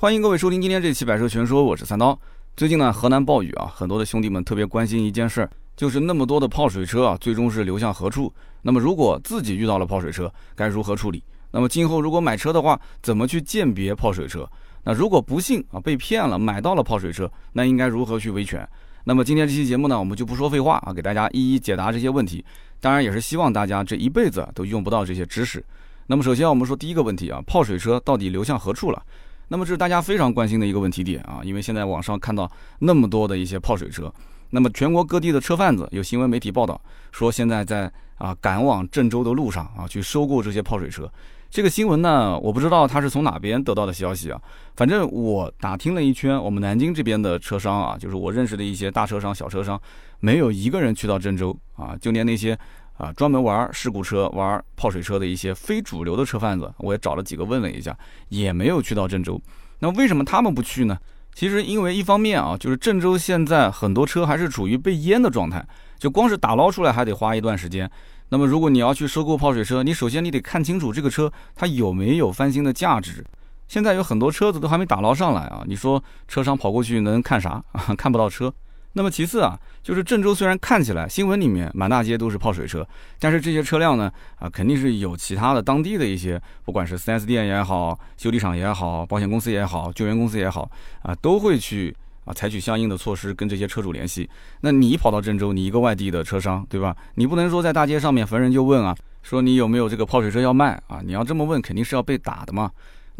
[0.00, 2.16] 欢迎各位收听今天这期《百车全说》，我是三刀。
[2.56, 8.32] 最近呢，河南暴雨啊，很多的兄弟们特别关心一件事儿，就是那么多的泡水车啊，最终是流向何处？
[8.62, 11.24] 那么如果自己遇到了泡水车，该如何处理？
[11.50, 14.48] 那么今后如果买车的话，怎么去鉴别泡水车？
[14.84, 18.64] 那如果不幸啊被骗了，买到了泡水车，那应该如何去维权？
[19.02, 22.44] 那么今天这期节目呢，我们就不说废话啊，给大家一一解答这些问题。
[22.78, 25.64] 当然也是希望大家这一辈子都用不到这些知识。
[26.06, 29.02] 那么首先我们说第一个问题啊，泡水车到底流向何处了？
[29.48, 34.12] 那么这是大家非常关心的一个问题点啊，因为现在网上看到那么多的一些泡水车，
[34.50, 36.80] 那么全国各地的车贩子有新闻媒体报道
[37.12, 41.10] 说，现在在啊赶往郑州的路上啊去收购这些泡水车。
[41.50, 44.38] 这个新闻呢，我不知道他是从哪边得到的消息啊，
[44.76, 49.80] 反正我打听了一圈，我们南京这边的车商啊，就是我认识的一些大车商、小车商，
[50.20, 52.58] 没有一个人去到郑州啊，就连那些。
[52.98, 57.96] 啊，专门玩事故车、玩泡水车的一些非主流的车贩子，我也找了几个问了一下，
[58.28, 59.40] 也没有去到郑州。
[59.78, 60.98] 那为什么他们不去呢？
[61.32, 65.64] 其实因为一方面啊，就是郑州现在很多车还是处于被淹的状态，
[65.96, 67.88] 就光是打捞出来还得花一段时间。
[68.30, 73.24] 那么如果你要去收购泡水车，你首先你得看清楚这个车它有没有翻新的价值。
[73.68, 77.62] 现在有很多车子都还没打捞上来啊，你说车商跑过去能看啥？
[77.96, 78.52] 看不到车。
[78.98, 82.84] 那么其次啊，就是郑州虽然看起来新闻里面满大街都是泡水车，
[83.20, 84.10] 但是这些车辆呢
[84.40, 90.68] 啊，肯定是有其他的当地的一些，不管是 4S 店也好，修理厂也好，保险公司也好，救援公司也好
[91.02, 94.28] 啊，都会去啊采取相应的措施跟这些车主联系。
[94.62, 96.96] 那你跑到郑州，你一个外地的车商，对吧？
[97.14, 101.00] 你不能说在大街上面逢人就问啊，说你有没有这个泡水车要卖啊？
[101.04, 102.68] 你要这么问，肯定是要被打的嘛。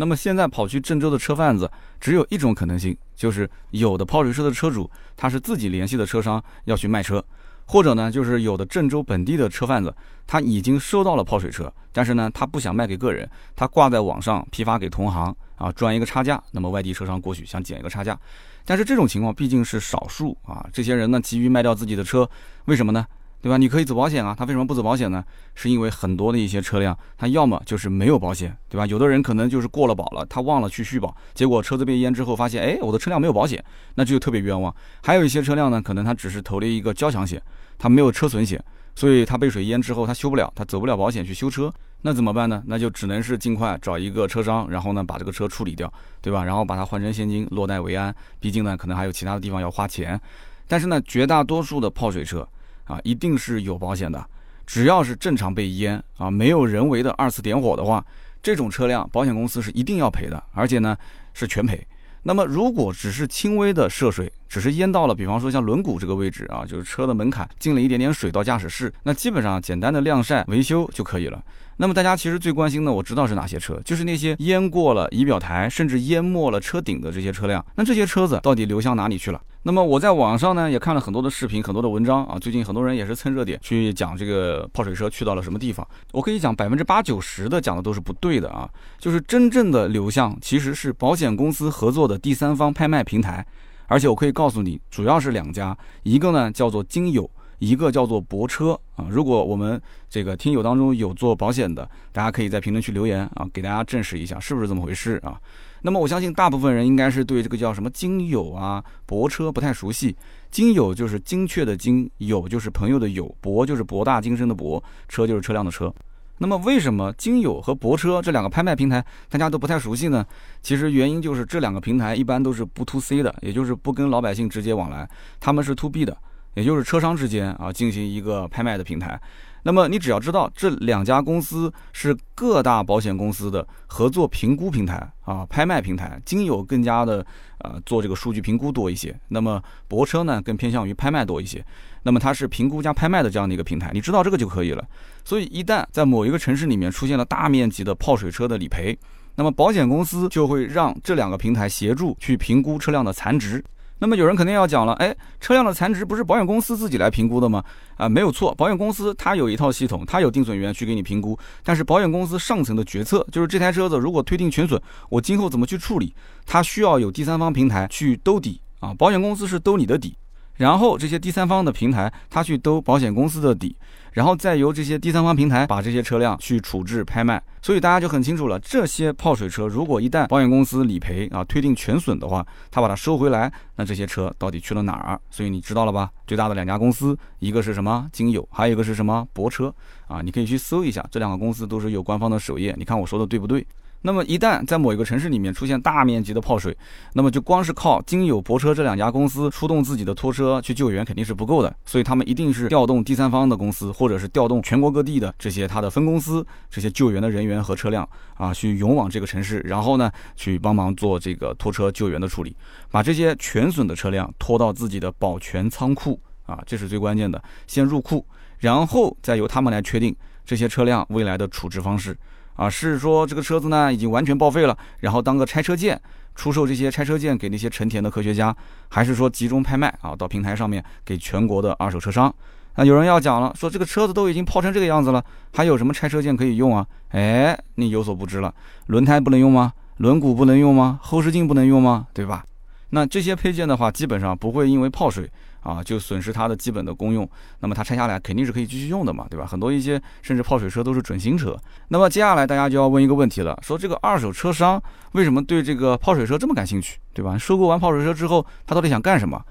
[0.00, 1.68] 那么现在跑去郑州的车贩子，
[1.98, 7.22] 只有一种可能性，就是有的泡水车的车主他是自己联系的车商要去卖车，
[7.66, 9.92] 或者呢，就是有的郑州本地的车贩子
[10.24, 16.40] 他已经收到了泡水车，但是呢，他不想卖给个人，他挂在网上批发给同行啊，赚一个差价。
[16.52, 18.16] 那么外地车商过去想减一个差价，
[18.64, 20.64] 但是这种情况毕竟是少数啊。
[20.72, 22.30] 这些人呢，急于卖掉自己的车，
[22.66, 23.04] 为什么呢？
[23.40, 23.56] 对吧？
[23.56, 25.24] 你可以走保险啊，他为什么不走保险呢？
[25.54, 28.84] 是因为很多的一些车辆，他要么就是没有保险，对吧？
[28.86, 34.74] 有的人可能就是过了保了，他忘了去续保，结果车子被淹之后，发现，哎，我的车辆没有保险，那这就特别冤枉。
[35.02, 37.40] 还有一些车辆呢，可能他只是投了一个交强险，
[37.78, 38.62] 他没有车损险，
[38.94, 41.72] 所以他被水淹之后，他修不了，他走不了保险去修车，
[42.02, 42.60] 那怎么办呢？
[42.66, 46.42] 那就只能是尽快找一个车商，然后呢把这个车处理掉，对吧？
[46.42, 48.12] 然后把它换成现金，落袋为安。
[48.40, 50.20] 毕竟呢，可能还有其他的地方要花钱。
[50.66, 52.46] 但是呢，绝大多数的泡水车。
[52.88, 54.22] 啊，一定是有保险的。
[54.66, 58.04] 只要是正常被淹啊，没有人为的二次点火的话，
[58.42, 60.96] 这种车辆保险公司是一定要赔的，而且呢
[61.32, 61.86] 是全赔。
[62.24, 71.42] 那么如果只是轻微的涉水，只是淹到了，比方说像轮毂这个位置啊，就是车的门槛进了一点点水到驾驶室，那基本上简单的晾晒维修就可以了。
[71.78, 77.64] 那么大家其实最关心的，我知道是哪些车，就是那些淹过了仪表台，甚至淹没了车顶的这些车辆。
[77.76, 79.40] 那这些车子到底流向哪里去了？
[79.68, 82.38] 那么我在网上呢也看了很多的视频，很多的文章啊。
[82.38, 85.86] 最近很多人也是蹭热点去讲这个泡水车去到了什么地方。
[86.10, 88.66] 我可以讲百分之八九十的讲的都是不对的啊。
[88.98, 93.46] 就是真正的流向其实是保险公司合作的第三方拍卖平台，
[93.88, 97.30] 而且我可以告诉你，主要是两家，一个呢叫做金友。
[97.58, 105.36] 一个叫做泊车啊，如果我们这个听友当中有做保险的，大家可以在评论区留言啊，给大家证实一下是不是这么回事啊。
[105.82, 110.16] 那么我相信大部分人应该是对这个叫什么金友啊、泊车不太熟悉。
[110.50, 115.92] 金友就是精确的金，友就是朋友的友，博就是博大精深的博，车就是车辆的车。
[116.38, 120.24] 那么为什么金友和泊车这两个拍卖平台大家都不太熟悉呢？
[120.62, 125.08] 其实原因就是这两个平台一般都是不 to C 的，也就是不跟老百姓直接往来，
[125.40, 126.16] 他们是 to B 的。
[126.54, 129.20] 也就是车商之间啊进行一个拍卖的平台，
[129.62, 137.24] 那么你只要知道这两家公司是各大保险公司的合作评估平台啊拍卖平台，金友更加的
[137.58, 141.64] 呃做这个数据评估多一些，那么泊车呢更偏向于拍卖多一些，
[142.04, 144.84] 那么它是评估加拍卖的这样的一个平台，你知道这个就可以了。
[145.24, 148.98] 所以一旦在某一个城市里面出现了大面积的泡水车的理赔，
[149.34, 153.62] 那么保险公司就会让这两个平台协助去评估车辆的残值。
[154.00, 157.62] 那么有人肯定要讲了，哎，车辆的残值不是保险公司自己来评估的吗？
[157.96, 161.38] 啊，没有错，保险公司它有一套系统，它有定损员去给你评估。
[161.64, 166.14] 但是保险公司上层的决策就是这台车子如果推定全损，我今后怎么去处理？
[166.46, 170.16] 它需要有第三方平台去兜底啊，保险公司是兜你的底。
[170.58, 173.74] 然后这些第三方的平台，他去兜保险公司的底，
[174.12, 177.42] 然后再由这些第三方平台把这些车辆去处置拍卖。
[177.62, 185.20] 所以大家就很清楚了，这些泡水车如果一旦保险公司理赔啊，推定全损的话，他把它收回来，那这些车到底去了哪儿？
[185.30, 186.10] 所以你知道了吧？
[186.26, 189.72] 最大的两家公司，一个是什么金友，还有一个是什么泊车
[190.08, 190.20] 啊？
[190.22, 192.74] 你可以去搜一下，这两个公司都是有官方的首页。
[192.76, 193.64] 你看我说的对不对？
[194.02, 196.76] 那么一旦在某一个城市里面出现大面积的泡水，
[197.14, 212.56] 那么就光是靠金友泊车这两家公司出动自己的拖车去救援肯定是不够的，所以他们一定是调动第三方的公司，或者是调动全国各地的这些他的分公司这些救援的人员和车辆啊，去勇往这个城市，然后呢去帮忙做这个拖车救援的处理，
[212.90, 218.24] 把这些全损的车辆拖到自己的保全仓库啊，这是最关键的，先入库，
[218.58, 222.16] 然后再由他们来确定这些车辆未来的处置方式。
[222.58, 225.98] 啊，是说这个车子呢已经完全报废了，然后当个拆车件
[226.34, 228.54] 出售这些拆车件给那些成田的科学家，
[228.88, 232.34] 还是说集中拍卖啊，到平台上面给全国的二手车商？
[232.74, 235.24] 那有人要讲了，说这个车子都已经泡成这个样子了，
[235.54, 236.84] 还有什么拆车件可以用啊？
[237.10, 238.52] 哎，你有所不知了，
[238.86, 239.72] 轮胎不能用吗？
[239.98, 240.98] 轮毂不能用吗？
[241.02, 242.08] 后视镜不能用吗？
[242.12, 242.44] 对吧？
[242.90, 245.30] 那这些配件的话，基本上不会因为泡水。
[245.60, 247.28] 啊，就损失它的基本的功用，
[247.60, 249.46] 那么它拆下来肯定是可以继续用的嘛，对吧？
[249.46, 251.56] 很多一些甚至泡水车都是准新车。
[251.88, 254.82] 那么接下来大家就要问一个问题了，说这个二手车商
[255.12, 257.36] 为什么对这个泡水车这么感兴趣，对吧？
[257.36, 259.42] 收购完泡水车之后，他到底想干什么？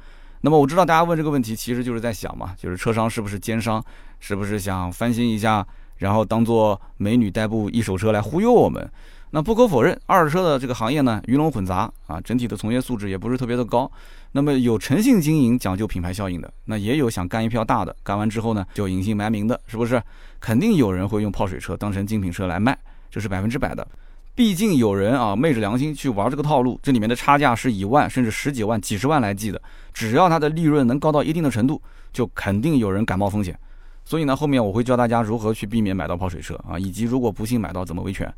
[0.41, 3.83] 那么我知道大家问这个问题，其实就是在想嘛，就是车商是不是奸商，
[4.19, 5.65] 是不是想翻新一下，
[5.97, 8.89] 然后当做美女代步一手车来忽悠我们？
[9.31, 13.91] 那不可否认，二手车的这个行业呢，鱼龙混杂啊，整体的从业素质也不是特别的高。
[14.31, 20.01] 那么有诚信经营、讲究品牌效应的，那也有想干一票大的，干完之后呢就隐姓埋名的，是不是？
[20.39, 22.77] 肯定有人会用泡水车当成精品车来卖，
[23.09, 23.85] 这是百分之百的。
[24.33, 29.61] 毕竟有人啊昧着良心去玩这个套路，这里面的差价是以万甚至十几万、几十万来计的。
[29.93, 31.81] 只要它的利润能高到一定的程度，
[32.13, 33.57] 就肯定有人敢冒风险。
[34.05, 38.31] 所以呢，后面我会教大家如何去避免买到泡水车啊，以及如果不幸买到怎么维权。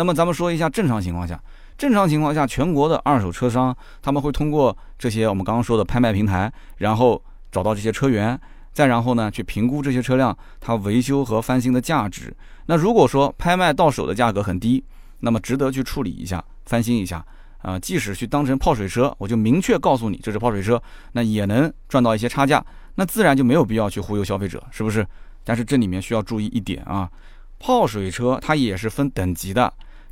[0.00, 1.38] 那么咱们说一下正常情况下，
[1.76, 8.40] 正常情况下，全国的二手车商他们会通过这些我们刚刚说的拍卖平台，然后找到这些车源，
[8.72, 12.34] 再然后呢去评估这些车辆它维修和翻新的价值。
[12.64, 14.82] 那如果说拍卖到手的价格很低，
[15.18, 17.22] 那么值得去处理一下、翻新一下
[17.58, 20.82] 啊，即使去当成泡水车，我就明确告诉你这是泡水车，
[21.12, 22.64] 那也能赚到一些差价，
[22.94, 25.06] 那自然就没有必要去忽悠消费者，是不是？
[25.44, 27.10] 但是这里面需要注意一点啊。
[27.62, 29.70] 泡水车它也是分等级的，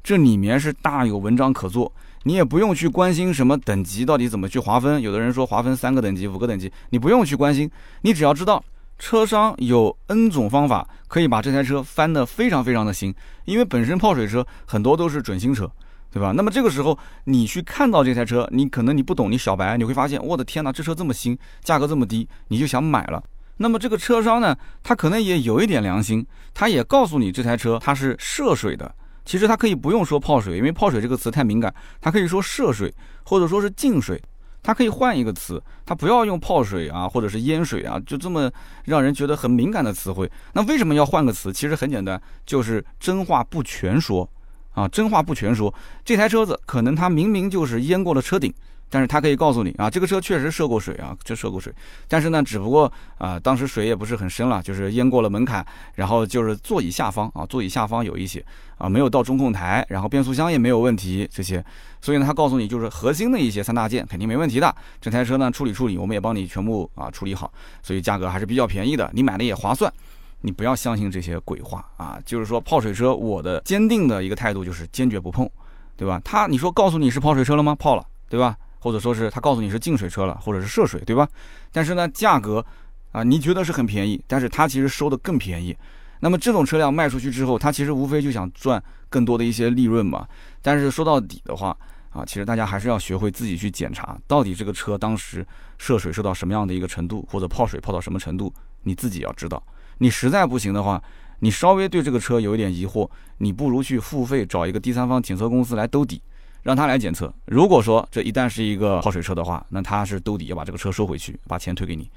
[0.08, 1.92] 这里面是大有文章可做。
[2.22, 4.98] 你也不用去关心什么等级到底怎么去划分。
[5.02, 7.70] 有的人说划分三个等级、五个等级，你不用去关心。
[8.00, 8.64] 你只要知道，
[8.98, 13.14] 车商有 N 种方法可以把这台车翻得非常非常的新。
[13.44, 15.70] 因为本身泡水车很多都是准新车，
[16.10, 16.32] 对吧？
[16.34, 23.22] 那么这个时候你去看到这台车，你可能你不懂，你小白，你会发现，我的天哪，这车这么新，价格这么低，你就想买了。
[23.58, 28.94] 那么这个车商呢，他可能也有一点良心，他也告诉你这台车它是涉水的。
[29.28, 32.90] 其实它可以不用说泡水，因为泡水这个词太敏感，它可以说涉水
[33.26, 34.18] 或者说是进水，
[34.62, 38.50] 它可以换一个词，它不要用泡水啊，或者是淹水啊，就这么
[38.86, 40.32] 让人觉得很敏感的词汇。
[40.54, 41.52] 那为什么要换个词？
[41.52, 44.26] 其实很简单，就是真话不全说
[44.72, 45.74] 啊，真话不全说。
[46.02, 48.50] 这台车子可能它明明就是淹过了车顶。
[48.90, 51.72] 但是他可以告诉你啊，这个车确实涉过水啊，就涉过水。
[52.06, 55.64] 但是呢，只不过啊，当时水也不是很深了，就是淹过了门槛，
[55.94, 58.44] 然后就是座椅下方啊，座椅下方有一些
[58.76, 61.64] 啊，没有到中控台，然后变速箱也没有问题这些。
[62.00, 64.74] 所以呢，他告诉你就是核心的一些三大件肯定没问题的。
[65.00, 67.52] 这台车呢处理处理，我们也帮你全部啊处理好，
[67.82, 69.92] 所以价格还是比较便宜的，你买的也划算。
[70.40, 75.50] 你不要相信这些鬼话啊，就是说泡水车，我的坚定的一个态度就是坚决不碰，
[75.96, 76.22] 对吧？
[76.24, 77.74] 他你说告诉你是泡水车了吗？
[77.74, 78.56] 泡了，对吧？
[78.78, 81.28] 或者说是他告诉你是进水车了，或者是涉水，对吧？
[81.72, 82.64] 但是呢，价格
[83.12, 85.76] 啊，你觉得是很便宜，但是他其实收的更便宜。
[86.20, 90.26] 那么这种车辆卖出去之后，他其实无非就想赚更多的一些利润嘛。
[90.60, 91.76] 但是说到底的话
[92.10, 99.62] 啊，其实大家还是要学会自己去检查，到底这个车当时涉水涉到什么样的一个程度，或者泡水泡到什么程度，你自己要知道。
[99.98, 101.02] 你实在不行的话，
[101.40, 103.08] 你稍微对这个车有一点疑惑，
[103.38, 106.20] 你不如去付费找一个第三方检测公司来兜底。
[106.68, 107.32] 让他来检测。
[107.46, 112.10] 如果说这一旦是一个泡水车的话，那他是兜底要把这个车收回去，把钱退给你。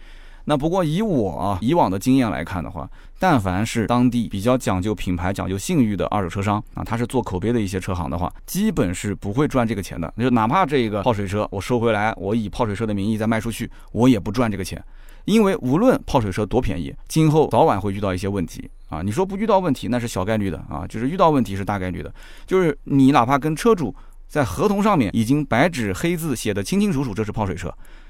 [0.43, 10.13] 那不过以我啊以往的经验来看的话，但凡是当地比较讲究品牌、讲究信誉的二手车商啊，他是做口碑的一些车行的话，基本是不会赚这个钱的。
[10.17, 14.83] 就哪怕这个泡水车我收回来，我以泡水车的名义再卖出去，我也不赚这个钱。
[15.23, 19.01] 因为无论泡水车多便宜，今后早晚会遇到一些问题啊。
[19.01, 22.13] 你说不遇到问题那是小概率的啊，就是遇到问题是大概率的。
[22.45, 23.95] 就是你哪怕跟车主。
[24.31, 27.69] 在合同上面已经白纸黑字写的清清楚楚，这是泡水车，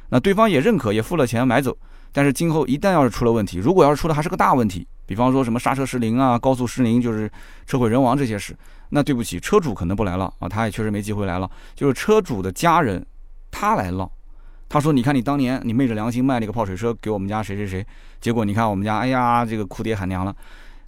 [0.10, 1.76] 那对方也认可，也付了钱买走。
[2.12, 7.28] 但是今后一旦要是出了问题，如果要是出的还是个大问题，比方说什么刹车失灵啊、高速失灵，就是
[7.66, 8.56] 车毁人亡这些事，
[8.90, 11.50] 那对不起，车主可能不来了啊，他也确实没机会来了。
[11.74, 13.04] 就是车主的家人，
[13.50, 14.08] 他来闹，
[14.70, 17.84] 他说：“你看你当年你昧着良心卖了一个泡水车给我们家谁谁谁，
[18.20, 20.36] 结果你看我们家，哎呀，这个哭爹喊娘了。”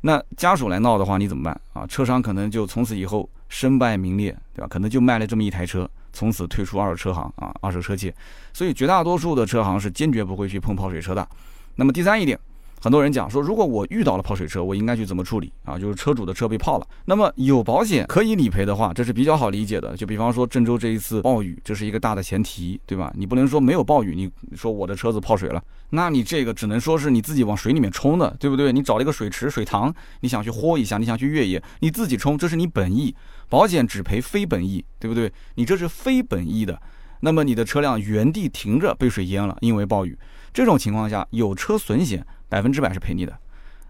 [0.05, 1.87] 那家属来闹的话，你怎么办啊？
[1.87, 3.27] 车商可能就从此以后。
[3.53, 4.67] 身败名裂，对吧？
[4.67, 8.11] 可能就卖了这么一台车，从此退出二手车行啊，二手车界。
[8.51, 11.27] 所以绝大多数的车行是坚决不会去碰泡水车的。
[11.75, 12.39] 那么第三一点。
[12.81, 15.79] 很多人讲说，如果我遇到了泡水车，我应该去怎么处理啊？
[15.79, 19.95] 就是车主的车被泡了，那么有保险可以理赔的话，这是比较好理解的。
[19.95, 23.09] 就比方说郑州这一次暴雨，这是一个大的前提，对吧？
[23.15, 28.73] 你不能说没有暴雨，你说我的车子泡水了，那你这个只能说是你自己往水里面冲的，对不对？
[28.73, 33.15] 你找了一个水池、水塘，你想去豁一下，你想去越野，你自己冲，这是你本意，
[33.53, 35.31] 保险只赔非本意，对不对？
[35.53, 36.81] 你这是非本意的，
[37.19, 40.17] 那么你的车辆原地停着被水淹了，因为暴雨，
[40.51, 42.25] 这种情况下有车损险。
[42.49, 43.37] 百分之百是赔你的，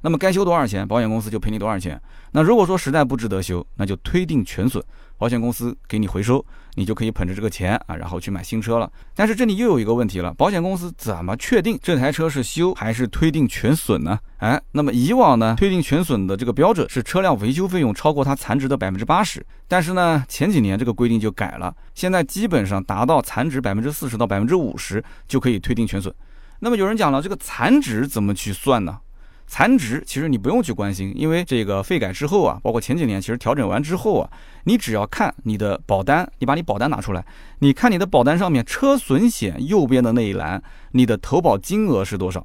[0.01, 1.97] 那么该修多少钱，保险公司就赔你多少钱。
[2.33, 4.83] 那如果说实在不值得修，那就推定全损，
[5.17, 8.91] 保险公司给你回收，你就可以捧着这个钱啊，然后去买新车了。
[9.15, 14.19] 但是这里又有一个问题了，保险公司怎么确定这台车是修还是推定全损呢？
[14.37, 26.13] 哎，那么以往呢，推定全损的这个标准是车辆维修费用超过它残值的百分之八十，但是呢，前几年这个规定就改了，现在基本上达到残值百分之四十到百分之五十就可以推定全损。
[26.59, 28.97] 那么有人讲了，这个残值怎么去算呢？
[29.53, 34.27] 残值其实你不用去关心，因为这个费改之后啊，包括前几年其实调整完之后啊，
[34.63, 37.23] 你只要看你的保单，你把你保单拿出来，
[37.59, 40.59] 你看你的保单上面车损险右边的那一栏，
[40.93, 42.43] 你的投保金额是多少？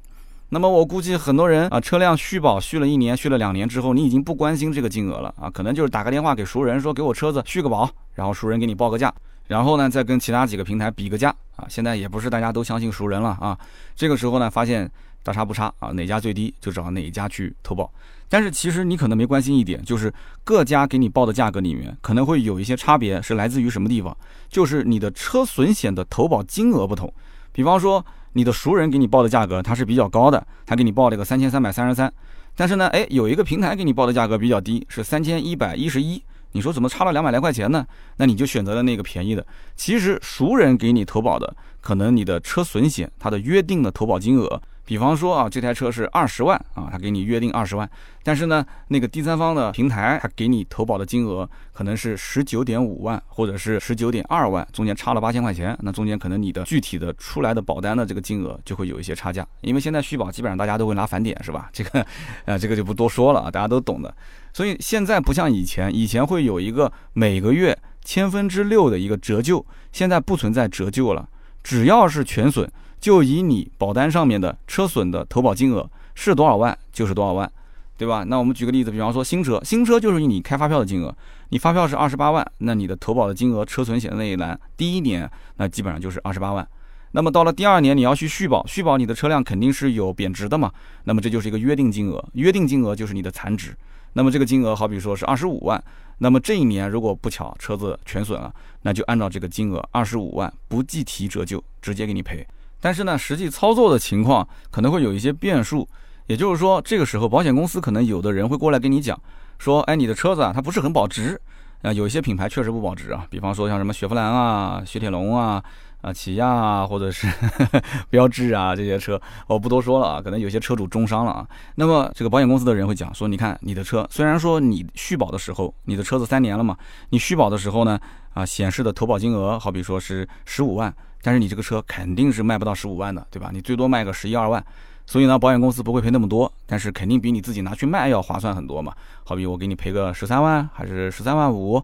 [0.49, 9.11] 那么我估计很多人啊，车辆续保续了一年、续了两年之后，你已经不关心这个金额了啊，可能就是打个电话给熟人说给我车子续个保，然后熟人给你报个价。
[9.49, 11.65] 然后呢，再跟其他几个平台比个价啊！
[11.67, 13.57] 现在也不是大家都相信熟人了啊。
[13.95, 14.89] 这个时候呢，发现
[15.23, 17.91] 大差不差啊，哪家最低就找哪家去投保。
[18.29, 20.13] 但是其实你可能没关心一点，就是
[20.43, 24.15] 各家给你报的价格里面可能会有一些差别，是来自于什么地方？
[24.49, 27.11] 就是你的车损险的投保金额不同。
[27.51, 32.13] 比方说你的熟人给你报的价格，它是比较高的，他给你报了个三千三百三十三。
[32.55, 36.21] 但是呢，哎，有一个平台给你报的价格比较低，是三千一百一十一。
[36.51, 37.85] 你说怎么差了两百来块钱呢？
[38.17, 39.45] 那你就选择了那个便宜的。
[39.75, 44.61] 其实熟人给你投保的，可能你的车损险它的约定的投保金额。
[44.89, 47.87] 比方说啊，这台车是二十万啊，他给你约定二十万，
[48.23, 61.69] 但是呢，那个第三方的平台他给你投保的金额可能是十九点五万，或者是十九点二万，中间差了八千块钱，那中间可能你的具体的出来的保单的这个金额就会有一些差价，因为现在续保基本上大家都会拿返点，是吧？
[61.71, 62.03] 这个，
[62.45, 64.11] 呃，这个就不多说了啊，大家都懂的。
[64.51, 71.29] 所以现在不像以前，以前会有一个每个月千分之六的一个折旧，现在不存在折旧了，
[71.61, 72.67] 只要是全损。
[72.99, 77.49] 就以你保单上面的车损的投保金额是多少万就是多少万，
[77.97, 78.23] 对吧？
[78.27, 81.15] 那我们举个例子，比方说新车，新车就是以你开发票的金额，
[81.49, 86.67] 你发票是二十八万，那你的投保的金额车损险的那一栏，第一年那基本上就是二十八万。
[87.11, 90.71] 那么到了第二年你要去续保，续保你的车辆肯定是有贬值的嘛，
[91.05, 93.75] 那么这就是一个约定金额，约定金额就是你的残值。
[94.13, 95.81] 那么这个金额好比说是二十五万，
[96.17, 102.45] 那么这一年如果不巧车子全损了，那就按照这个金额二十五万不计提折旧，直接给你赔。
[102.81, 105.87] 但是呢，实际操作的情况可能会有一些变数，
[106.27, 109.19] 也就是说，这个时候保险公司可能有的人会过来跟你讲，
[109.57, 111.39] 说，哎，你的车子啊，它不是很保值，
[111.81, 115.61] 啊，有一些品牌确实不保值啊，比方说像什么雪佛兰啊、雪铁龙啊、
[116.01, 117.27] 啊起亚啊，或者是
[118.09, 121.45] 标致啊这些车，我不多说了啊，可能有些车主中伤了啊。
[121.75, 126.77] 那么这个保险公司的人会讲说，你看你的车，虽然说你续保的时候，你的车子三年了嘛，
[127.09, 127.99] 你续保的时候呢，
[128.33, 130.93] 啊显示的投保金额好比说是十五万。
[131.21, 133.49] 但是你这个车肯定是卖不到十五万的，对吧？
[133.53, 134.63] 你最多卖个十一二万，
[135.05, 138.93] 所以呢，保险公司不会赔那么多，但是肯定比你自己拿去卖要划算很多嘛。
[139.23, 141.83] 好比我给你赔个十三万，还是十三万五，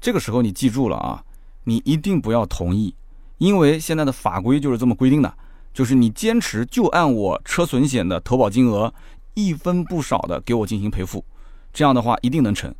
[0.00, 1.22] 这个时候你记住了啊，
[1.64, 2.94] 你一定不要同意，
[3.38, 5.32] 因为现在的法规就是这么规定的，
[5.72, 8.92] 就是你坚持就按我车损险的投保金额
[9.34, 11.24] 一分不少的给我进行赔付，
[11.72, 12.74] 这样的话一定能成。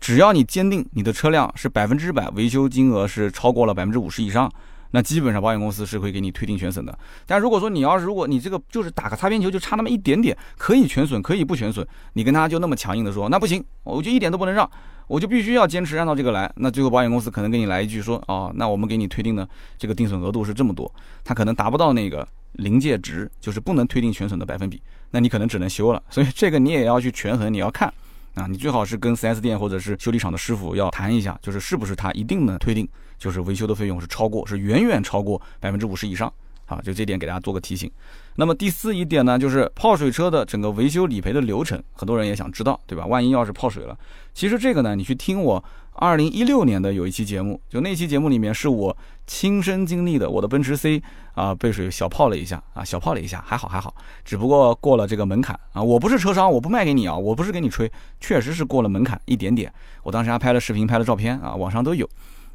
[0.00, 4.48] 只要你坚定你的车辆是百分之百维修金额是超过了百分之五十以上。
[4.90, 14.68] 那基本上保险公司是会给你推定全损的，但如果说你要是如果你这个就是打个擦边球就差那么一点点，可以全损可以不全损，你跟他就那么强硬的说那不行，我就一点都不能让，
[15.06, 20.90] 我就必须要坚持按照这个来，那最后保险公司可能给你来一句说哦，那我们给你推定的这个定损额度是这么多，
[21.22, 24.80] 他可能达不到那个临界值，就是不能推定全损的百分比，
[25.10, 27.92] 那你可能只能修了，所以这个你也要去权衡，你要看。
[28.34, 36.32] 啊，你最好是跟 4S 店或者是修理厂的师傅要谈一下，就是是不是他一定能推定，就是维修的费用是超过，是远远超过百分之五十以上。
[36.66, 37.90] 啊，就这点给大家做个提醒。
[38.34, 43.06] 那么第四一点呢，就是泡水车的整个维修理赔的流程，很多人也想知道，对吧？
[43.06, 43.98] 万一要是泡水了，
[44.34, 45.64] 其实这个呢，你去听我
[45.98, 51.02] 二零一六年的有一期节目，就那期节目里面是我亲身经历的，我的奔驰 C
[51.34, 53.92] 啊被水小泡了一下啊，小泡了一下，还好还好，
[54.24, 55.82] 只不过过了这个门槛啊。
[55.82, 57.90] 我不是车商，我不卖给你啊，我不是给你吹，
[58.20, 59.72] 确实是过了门槛一点点。
[60.04, 62.08] 我当时还拍了视频，拍了照片啊，网上都有。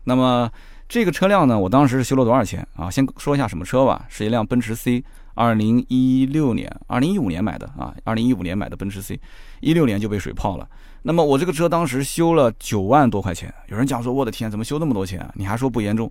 [0.05, 0.49] 那么
[0.87, 2.89] 这个车辆呢，我当时是修了多少钱啊？
[2.89, 9.19] 先说一下什么车吧，是一辆奔驰 C，二零一六年、二零一五年买的啊，二零一五年买的奔驰 C，
[9.59, 10.65] 一六年就被水泡了。
[11.05, 15.29] 那么我这个车当时修了九万多块钱，有人讲说我的天，怎么修那么多钱？
[15.35, 16.09] 你还说不严重？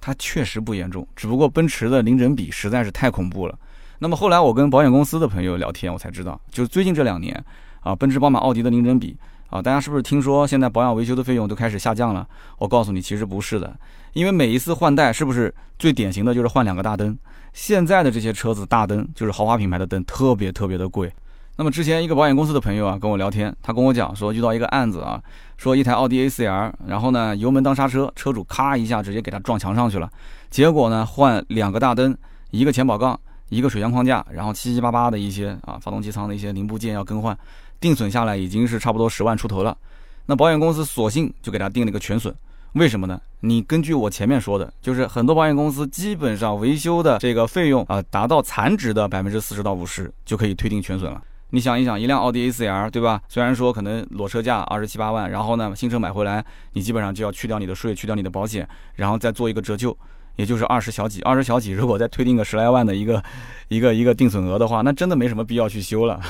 [0.00, 3.58] 它确实不严重，只不过奔驰的零整比实在是太恐怖了。
[3.98, 7.44] 那么后来我跟保险公司的朋友聊天，我才知道，就是最近这两年
[7.80, 9.14] 啊，奔驰、宝马、奥迪的零整比
[9.50, 12.26] 啊，大家是不是听说现在保养维修的费用都开始下降了？
[12.56, 13.78] 我告诉你，其实不是的，
[14.14, 17.14] 因为每一次换代是不是最典型的就是换两个大灯？
[17.52, 21.12] 现在的这些车子大灯就是豪华品牌的灯，特别特别的贵。
[21.60, 25.22] 那么之前一个保险公司的朋友啊跟我聊天，他跟我讲说遇到一个案子啊，
[25.58, 30.10] 说一台奥迪 A4L，然后呢油门当刹车，车主咔一下直接给他撞墙上去了，
[30.48, 32.16] 结果呢换两个大灯，
[32.50, 37.38] 一个前保杠，一个水箱框架，然后七七八八的一些啊发动机舱的一些零部件要更换，
[37.78, 39.76] 定损下来已经是差不多十万出头了。
[40.24, 42.34] 那保险公司索性就给他定了一个全损，
[42.72, 43.20] 为什么呢？
[43.40, 51.22] 你根据我前面说的，就是很多保险公司基本上维修的这个费用啊达到残值的百分之四十到五十就可以推定全损了。
[51.52, 53.20] 你想一想，一辆奥迪 A4L，对吧？
[53.28, 59.96] 虽然说可能裸车价二十七八万，然后呢，新车买回来，你基本上就要去掉你的税，去掉你的保险，然后再做一个折旧，
[60.36, 61.20] 也就是二十小几。
[61.22, 63.22] 二十小几，如果再推定个十来万的一个
[63.66, 66.20] 一个一个定损额的话，那真的没什么必要去修了，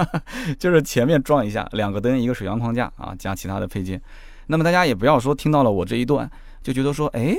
[0.58, 4.00] 就是前面撞一下，两个灯，一个水箱框架啊，加其他的配件。
[4.48, 6.30] 那么大家也不要说听到了我这一段
[6.62, 7.34] 就觉得说，哎，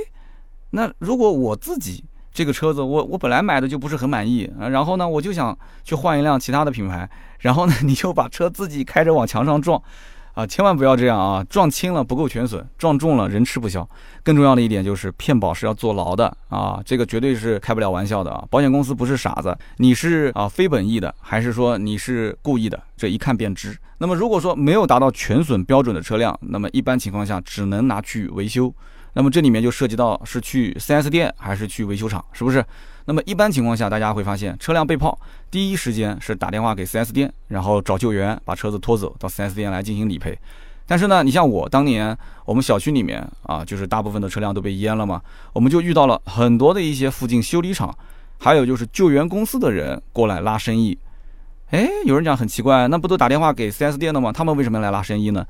[0.70, 2.04] 那如果我自己。
[2.32, 7.08] 这个车子我我本来买的就不是很满意啊，然后呢我就想去换一辆其他的品牌，
[7.40, 9.82] 然后呢 你就把车自己开着往墙上撞，
[10.34, 13.88] 啊千万不要这样啊，撞轻了不够全损，撞重了人吃不消。
[14.22, 18.44] 更重要的一点就是骗保是要坐牢的啊，这个绝对是开不了玩笑的啊。
[18.50, 23.76] 保险公司不是傻子，你是啊非本意的还是说你是故意的，这一看便知。
[23.98, 28.72] 那么如果说没有达到全损标准的车辆，那么一般情况下只能拿去维修。
[29.18, 32.64] 那么这里面就涉及到是去 4S 店还是去维修厂，是不是？
[33.06, 35.18] 那么一般情况下，大家会发现车辆被泡，
[35.50, 40.38] 第一时间是打电话给 4S 店，然后找救援把车子拖走到 4S 店来进行理赔。
[40.86, 45.20] 但是呢，你像我当年我们小区里面啊，就是大部分的车辆都被淹了嘛，
[45.52, 47.92] 我们就遇到了很多的一些附近修理厂，
[48.38, 50.96] 还有就是救援公司的人过来拉生意。
[51.70, 54.30] 哎，有人讲很奇怪，那不都打电话给 4S 店了吗？
[54.30, 55.44] 他们为什么要来拉生意呢？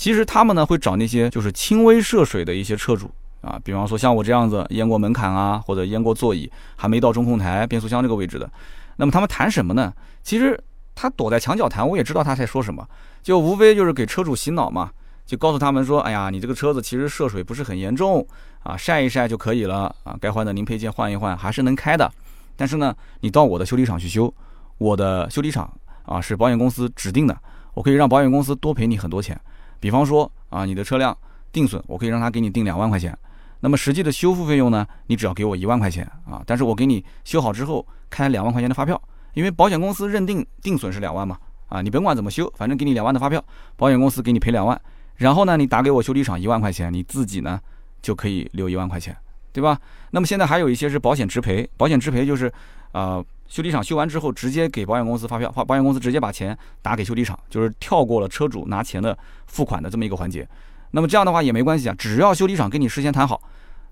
[0.00, 3.10] 其实他们呢会找那些就是轻微涉水的一些车主
[3.42, 8.50] 啊，比方说像我这样子淹过门槛啊，或者淹过座椅，还没到中控台、变速箱这个位置的。
[8.96, 9.92] 那么他们谈什么呢？
[10.22, 10.58] 其实
[10.94, 12.82] 他躲在墙角谈，我也知道他在说什么，
[13.22, 14.90] 就无非就是给车主洗脑嘛，
[15.26, 18.26] 就告诉他们说，哎呀，你这个车子其实涉水不是很严重
[18.62, 22.10] 啊，晒一晒就可以了啊，该换的零配件换一换还是能开的。
[22.56, 24.32] 但是呢，你到我的修理厂去修，
[24.78, 25.70] 我的修理厂
[26.06, 27.36] 啊是保险公司指定的，
[27.74, 29.38] 我可以让保险公司多赔你很多钱。
[29.80, 31.16] 比方说啊，你的车辆
[31.50, 33.16] 定损，我可以让他给你定两万块钱。
[33.60, 36.42] 那么实际的修复费用呢，你只要给我一万块钱啊。
[36.46, 39.00] 但是我给你修好之后开两万块钱的发票，
[39.34, 41.36] 因为保险公司认定定损是两万嘛
[41.68, 43.42] 啊，你甭管怎么修，反正给你两万的发票，
[43.76, 44.80] 保险公司给你赔两万。
[45.16, 47.60] 然后呢，你打给我修理厂一万块钱，你自己呢
[48.00, 49.16] 就可以留一万块钱，
[49.52, 49.78] 对吧？
[50.10, 52.52] 那么现在还有一些是保险直赔，保险直赔就是
[52.92, 53.24] 啊。
[53.50, 60.48] 修理厂修完之后，直接给保险公司发票，保保险公司直接把钱打给修理厂，就是跳过了车主拿钱的付款的这么一个环节。
[60.92, 63.42] 那么这样的话也没关系啊，只要修理厂跟你事先谈好，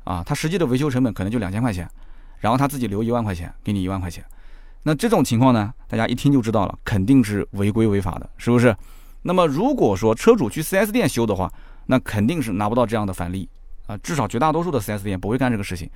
[0.04, 1.90] 啊，他实际的维修成本可能就两千块钱，
[2.38, 4.24] 然后他自己留一万块钱给你一万块钱。
[4.84, 8.74] 那这种情况呢，大家一听就知道了，肯定是违规违法的，是不是？
[9.22, 11.52] 那么如果说车主去 4S 店修的话，
[11.86, 13.48] 那肯定是拿不到这样的返利
[13.88, 15.90] 啊，至少绝大多数的 4S 店不会干这个事情。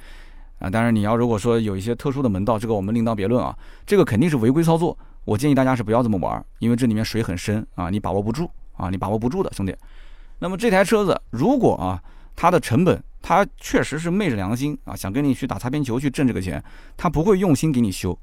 [0.63, 3.57] 啊，当然你要如果说有一些特殊的门道，这个我们另当别论啊。
[3.85, 9.75] 这个肯定是违规操作，我建议大家是不要这么玩，因为这里面水很深啊，你把握不住啊，你把握不住的兄弟。
[10.39, 12.01] 那么这台车子如果啊，
[12.37, 16.63] 它的成本，它确实是昧着良心啊，想跟你去打擦边球去挣这个钱，
[16.97, 18.17] 他不会用心给你修。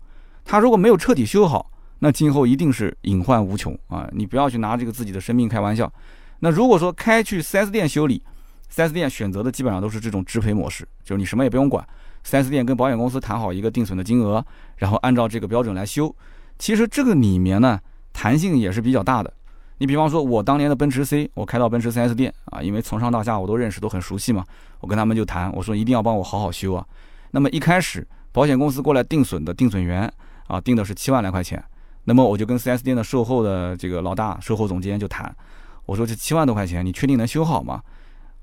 [0.45, 4.09] 他如果没有彻底修好，那今后一定是隐患无穷啊。
[4.13, 5.91] 你不要去拿这个自己的生命开玩笑。
[6.39, 8.23] 那如果说开去 4S 店修理
[8.73, 11.85] ，4S 店选择的基本上都是这种直赔模式，就是你什么也不用管。
[12.25, 14.43] 4S 店跟保险公司谈好一个定损的金额，
[14.77, 16.13] 然后按照这个标准来修。
[16.57, 17.79] 其实这个里面呢，
[18.13, 19.33] 弹性也是比较大的。
[19.77, 24.43] 你比方说，我当年的奔驰 C，我开到奔驰 4S 店啊，因为从上到下我都认识，都很熟悉嘛。
[24.81, 26.85] 我跟他们就谈，我说一定要帮我好好修啊。
[27.31, 30.11] 那么一开始，保险公司过来定损的定损员
[30.47, 31.63] 啊，定的是七万来块钱。
[32.03, 35.33] 那么我就跟 4S 店的售后的这个老大、售后总监就谈，
[35.85, 37.81] 我说这七万多块钱，你确定能修好吗？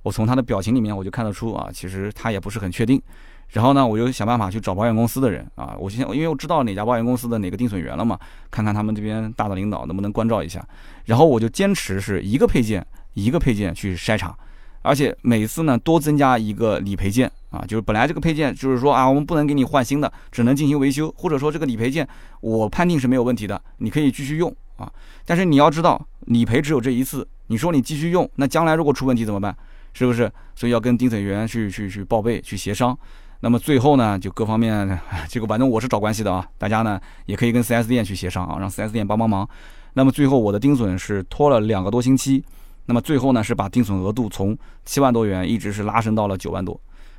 [0.02, 3.02] 我从他的表情里面我就看得出啊，其实他也不是很确定。
[3.50, 8.18] 然后呢，我就想办法去找保险公司的人啊，我先因为我知道哪家保险公司的哪个定损员了嘛，
[8.50, 10.66] 看看他们这边大的领导能不能关照一下。
[11.04, 14.36] 然后我就坚持是一个配件一个配件去筛查，
[14.82, 22.06] 而且每次呢多增加一个理赔件啊，就是本来这个配件就是说啊，我们不能给你换新的，只能进行维修，或者说这个理赔件
[22.40, 24.92] 我判定是没有问题的，你可以继续用啊。
[25.24, 29.56] 但是你要知道，理赔只有这一次，你说你继续用，那将来如果出问题怎么办？
[29.94, 30.30] 是不是？
[30.54, 32.96] 所以要跟定损员去去去报备，去协商。
[33.40, 39.48] 那么最后呢，就各方面， 这个反正我是找关系的啊，大家呢也可以跟 4S 店去协商啊，让 4S 店帮帮忙。
[39.94, 42.42] 那么最后我的定损是拖了两个多星期，
[42.86, 46.78] 那么最后呢是把定损额度从七万多元一直是拉升到了九万多。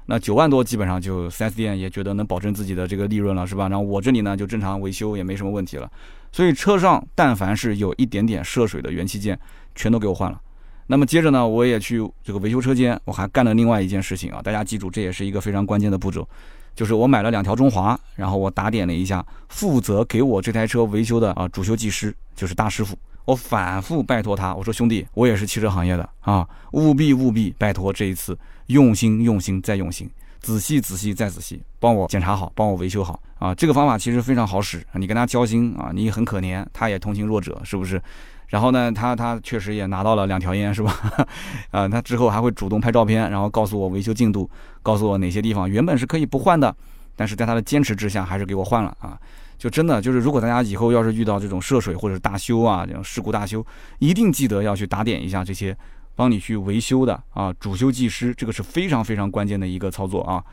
[0.09, 3.67] 那九万多基本上就 4S 店也觉得能保证自己的这个利润了，是吧？
[3.67, 5.91] 然后我这里呢就正常维修也没什么问题了。
[6.31, 9.37] 所以车上但凡是有一点点涉水的元器件，
[9.75, 10.39] 全都给我换了。
[10.89, 16.25] 那么接着呢，我也去这个维修车间，我还干了另外一件事情啊，大家记住，这也是一个非常关键的步骤，
[16.73, 38.01] 就是我买了两条中华，然后我打点了一下负责给我这台车维修的啊主修技师，就是大师傅，我反复拜托他，我说兄弟，我也是汽车行业的啊，务必务必拜托这一次用心用心再用心，仔细仔细再仔细，帮我检查好，帮我维修好啊，这个方法其实非常好使，你跟他交心啊，你很可怜，他也同情弱者，是不是？
[38.47, 40.93] 然后呢，他他确实也拿到了两条烟，是吧？
[41.71, 44.49] 啊， 他之后还会主动拍照片，然后告诉我维修进度，
[44.81, 46.73] 告诉我哪些地方原本是可以不换的，
[47.15, 49.19] 但是在他的坚持之下，还是给我换了啊！
[49.57, 53.65] 就真的就是，如果大家以后要是遇到这种涉水或者大修啊，这种事故大修，
[53.99, 55.75] 一定记得要去打点一下这些
[56.15, 60.43] 帮你去维修的啊，主修技师，这个是非常非常关键的一个操作啊。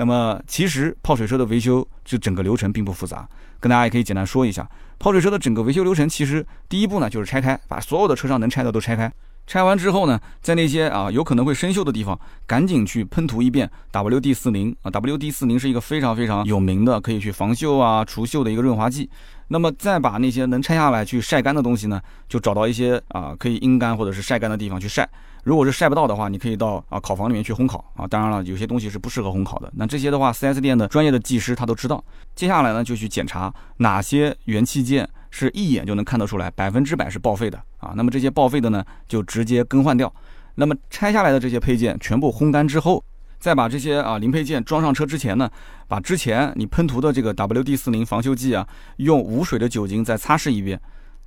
[0.00, 4.64] 那么其实泡水车的维修，就整个流程并不复杂，跟大家也可以简单说一下。
[4.96, 9.12] 泡水车的整个维修流程，其实第一步呢就是拆开，把所有的车上能拆的都拆开。
[9.44, 19.10] 拆完之后呢，在那些啊有可能会生锈的地方，赶紧去喷涂一遍 WD 四零啊，WD 四零是一个非常非常有名的，可以去防锈啊、除锈的一个润滑剂。
[19.48, 25.08] 那么再把那些能拆下来去晒干的东西呢，就找到一些啊可以阴干或者是晒干的地方去晒。
[25.48, 28.06] 如果是晒不到的话，你可以到啊烤房里面去烘烤啊。
[28.06, 29.72] 当然了，有些东西是不适合烘烤的。
[29.74, 32.04] 那这些的话，4S 店的专业的技师他都知道。
[32.34, 37.94] 接下来呢，就去检查哪些元器件是一眼就能看得出来，百分之百是报废的啊。
[37.96, 40.12] 那么这些报废的呢，就直接更换掉。
[40.56, 43.02] 那么拆下来的这些配件全部烘干之后，
[43.38, 45.50] 再把这些啊零配件装上车之前呢，
[45.86, 50.78] 把之前你喷涂的这个 WD-40 防锈剂啊，用无水的酒精再擦拭一遍。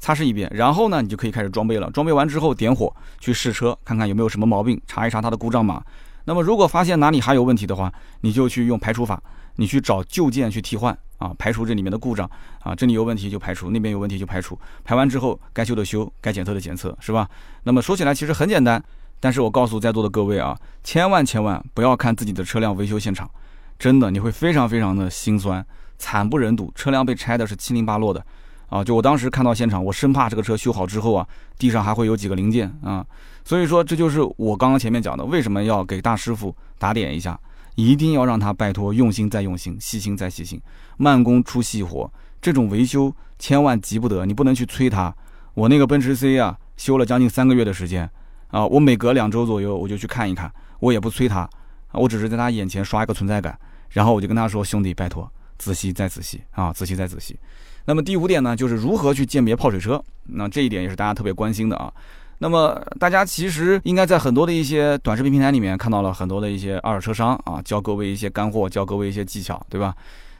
[0.01, 1.89] 擦拭一遍，然后呢，你就可以开始装备了。
[1.91, 5.81] 装备完之后，点火去试车，看看有没有什么毛病，查一查它的故障码。
[6.25, 9.21] 那么如果发现哪里还有问题的话，你就去用排除法，
[9.57, 12.27] 你去找旧件去替换啊，排除这里面的故障
[12.63, 14.59] 啊，这里有问题就排除，那边有问题就排除。
[14.83, 17.29] 排完之后，该修的修，该检测的检测，是吧？
[17.63, 18.83] 那么说起来其实很简单，
[19.19, 23.29] 但是我告诉在座的各位啊，千万千万不要看自己的车辆维修现场，
[23.77, 25.63] 真的你会非常非常的心酸，
[25.99, 28.25] 惨不忍睹，车辆被拆的是七零八落的。
[28.71, 31.27] 啊，就我当时看到现场，我生怕这个车修好之后啊，
[31.59, 33.05] 地上还会有几个零件啊，
[33.43, 37.37] 所以说这就是我刚刚前面讲的，为什么要给大师傅打点一下，
[37.75, 40.61] 一定要让他拜托用心再用心，细心再细心，
[40.95, 42.09] 慢工出细活，
[42.41, 45.13] 这种维修千万急不得，你不能去催他。
[45.53, 48.09] 我那个奔驰 C 啊，修了将近三个月的时间
[48.51, 51.49] 啊，我每隔两周左右我就去看一看，我也不催他，
[51.91, 57.37] 我只是在他眼前刷一个存在感，然后我就跟他说，兄弟，拜托，仔细再仔细啊，仔细再仔细。
[57.85, 60.01] 那么第五点呢，就是如何去鉴别泡水车。
[60.25, 61.91] 那这一点也是大家特别关心的啊。
[62.39, 69.95] 那么大家其实应该在很多的一些短视频平台里面看到了很多的一些二手车商啊，教各位一些干货，教各位一些技巧，对吧？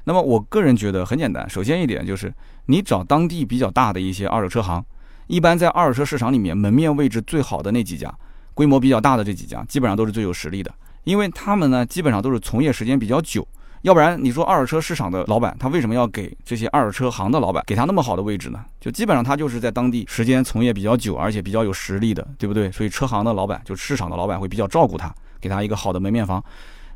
[0.06, 2.34] 那么我个人觉得很简单，首先一点就是
[2.66, 4.84] 你找当地比较大的一些二手车行，
[5.28, 8.12] 一般在二手车市场里面门面位置最好的那几家，
[8.56, 10.74] 规模比较大的这几家，基本上都是最有实力的，
[11.04, 13.48] 因为他们呢基本上都是从业时间比较久。
[13.82, 18.64] 要不然你说二手车市场的老板，他为什么要给这些二手车行的老板给他那么好的位置呢？
[18.80, 22.72] 就基本上他就是在当地时间从业比较久，而且比较有实力的，对不对？
[22.72, 26.44] 所以车行的老板就市场的老板会比较照顾他，给他一个好的门面房。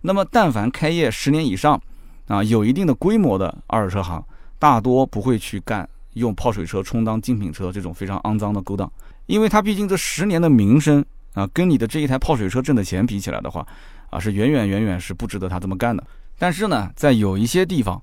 [0.02, 1.82] 那么但凡开业十年以上，
[2.28, 4.24] 啊，有一定的规模的二手车行，
[4.60, 8.92] 大多不会去干用泡水车充当精品车这种非常肮脏的勾当，
[9.26, 13.66] 因为他毕竟这十年的名声啊，跟你的这一台泡水车挣的钱比起来的话，
[14.12, 16.04] 啊，是远远远远是不值得他这么干的。
[16.38, 18.02] 但是呢，在有一些地方，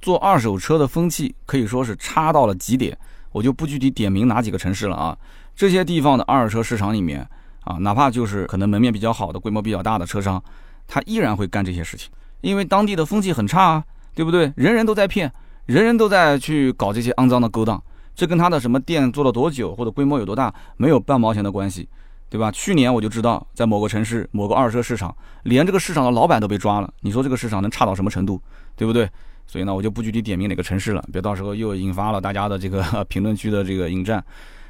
[0.00, 2.96] 做二手车的风气可以说是差到了极点。
[3.32, 5.18] 我就不具体点名哪几个城市了啊。
[5.56, 7.28] 这些地方的二手车市场里面
[7.62, 10.42] 啊，哪怕就是可能门面比较好的、规模比较大的车商，
[10.86, 12.10] 他依然会干这些事情，
[12.42, 14.52] 因为当地的风气很差啊，对不对？
[14.56, 15.32] 人人都在骗，
[15.66, 17.82] 人人都在去搞这些肮脏的勾当，
[18.14, 21.88] 这跟他的什么店做了多久或者规模有多大没有半毛钱的关系。
[22.34, 22.50] 对吧？
[22.50, 26.92] 去年我就知道，在某个城市某个二手车市场，连这个市场的老板都被抓了。
[27.02, 28.42] 你说这个市场能差到什么程度，
[28.74, 29.08] 对不对？
[29.46, 34.24] 所以呢，我就不具体点名哪个城市了，别到时候又引发了大家的这个 评论区的这个引战。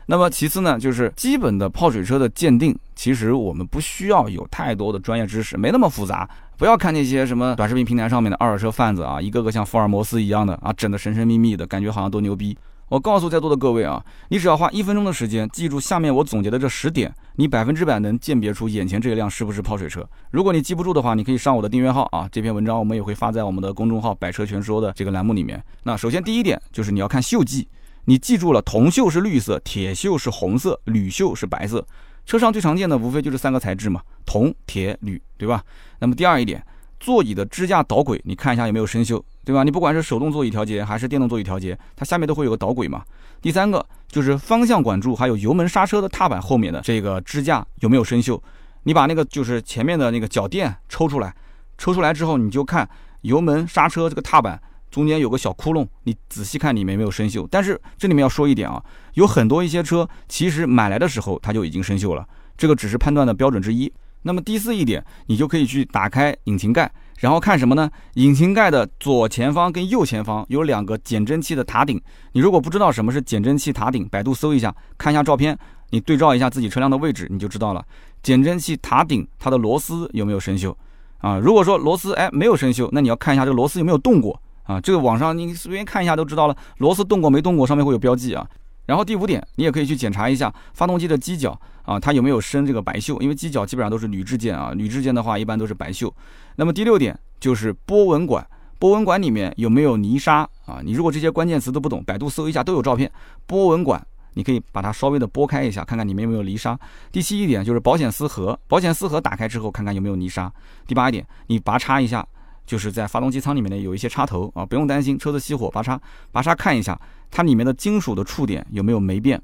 [0.05, 6.29] 那么其次呢，就是基本的泡水车的鉴定，其实我们不需要有太多的专业知识，没那么复杂。
[6.59, 12.55] 不要看那些什么短视频平台上面的二手车贩子啊，一个个像福尔摩斯一样的啊，整的神神秘秘的，感觉好像多牛逼。
[12.89, 20.07] 我告诉在座的各位啊，你只要花一分钟的时间，记住下面我总结的这十点，你百分之百能鉴别出眼前这一辆是不是泡水车。
[20.31, 25.63] 如果你记不住的话，你可以上我的订阅号啊，这篇文章我们也会发在我们的公众号“百车全说”的这个栏目里面。
[25.85, 27.67] 那首先第一点就是你要看锈迹。
[28.05, 31.87] 你记住了，铜锈是绿色，铁锈是红色，铝锈是白色。
[32.27, 35.63] 车上最常见的无非就是三个材质嘛，铜、铁、铝，对吧？
[36.01, 36.63] 那么第二一点，
[37.05, 39.63] 座椅的支架导轨，你看一下有没有生锈，对吧？
[39.63, 43.05] 你不管是手动座椅调节还是电动座椅调节，它下面都会有个导轨嘛。
[43.43, 48.41] 第三个就是方向管柱还有油门刹车的踏板后面的这个支架有没有生锈？
[48.85, 51.35] 你把那个就是前面的那个脚垫抽出来，
[51.77, 52.89] 抽出来之后你就看
[53.21, 54.59] 油门刹车这个踏板。
[54.91, 57.47] 中间有个小窟窿，你仔细看里面没有生锈。
[57.51, 58.81] 但是这里面要说一点啊，
[59.15, 62.25] 有很多一些车其实买来的时候它就已经生锈了，
[62.57, 63.93] 这个只是判断的标准之一。
[64.25, 67.89] 那么第四一点，你就可以去打开引擎盖，然后看什么呢？
[68.15, 72.01] 引擎盖的左前方跟右前方有两个减震器的塔顶。
[72.33, 75.57] 你如果不知道什么是减震器塔顶，百度搜一下，看一下照片，
[75.91, 77.85] 你对照一下自己车辆的位置，你就知道了。
[78.23, 80.75] 减震器塔顶它的螺丝有没有生锈
[81.19, 81.39] 啊？
[81.39, 84.41] 如果说螺丝哎没有生锈，那你要看一下这个螺丝有没有动过。
[84.65, 88.47] 啊，这个网上你随便看一下都知道了，螺丝动过没动过，上面会有标记啊。
[88.87, 96.13] 然后第五点，你也可以去检查一下发动机的机脚啊，它有没有生这个白锈，因为机脚基本上都是铝制件啊，铝制件的话一般都是白锈。
[96.57, 98.47] 那么第六点就是波纹管，
[98.79, 100.81] 波纹管里面有没有泥沙啊？
[100.85, 103.11] 你如果这些关键词都不懂，百度搜一下都有照片。
[103.47, 106.79] 波纹管你可以把它稍微的拨开一下，看看里面有没有泥沙。
[107.11, 110.53] 第七一点就是保险丝盒，保险丝盒打开之后看看有没有泥沙。
[110.87, 112.27] 第八一点，你拔插一下。
[112.67, 116.01] 就是在发动机舱里面呢，有一些插头啊，不用担心车子熄火拔插，
[116.33, 116.99] 拔插看一下
[117.31, 119.41] 它里面的金属的触点有没有霉变。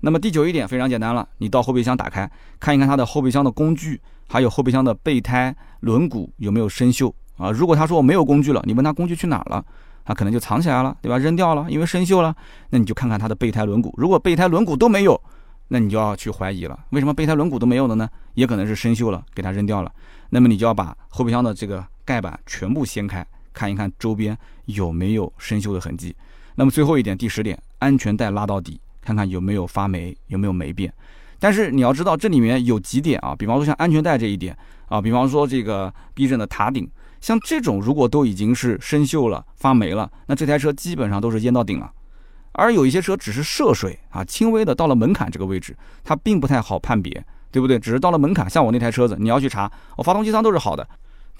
[0.00, 7.50] 那么第九一点非常简单了，你到后备箱打开看一看它的后备箱的工具，还有后备箱的备胎轮毂有没有生锈啊？
[7.50, 9.64] 如果他说我没有工具了，你问他工具去哪了，
[10.04, 11.18] 他可能就藏起来了，对吧？
[11.18, 12.34] 扔掉了，因为生锈了。
[12.70, 15.20] 那你就看看它的备胎轮毂，如果备胎轮毂都没有，
[15.68, 18.08] 那你就要去怀疑了，为什么备胎轮毂都没有了呢？
[18.34, 19.92] 也可能是生锈了，给它扔掉了。
[20.30, 21.84] 那么你就要把后备箱的这个。
[22.10, 26.12] 盖板全部掀开，看一看周边有没有生锈的痕迹。
[26.56, 30.92] 那么最后一点，第十点，安全带拉到底，看看有没有发霉，有没有霉变。
[31.38, 41.92] 但是你要知道，这里面有几点啊，比方说像安全带这一点啊，比方说这个避震的塔顶，像这种如果都已经是生锈了、发霉了，那这台车基本上都是淹到顶了。
[42.50, 47.78] 而有一些车只是涉水啊，轻微的到了门槛这个位置，它并不太好判别，对不对？
[47.78, 50.84] 只是到了门槛，像我那台车子，你要去查，我发动机舱都是好的。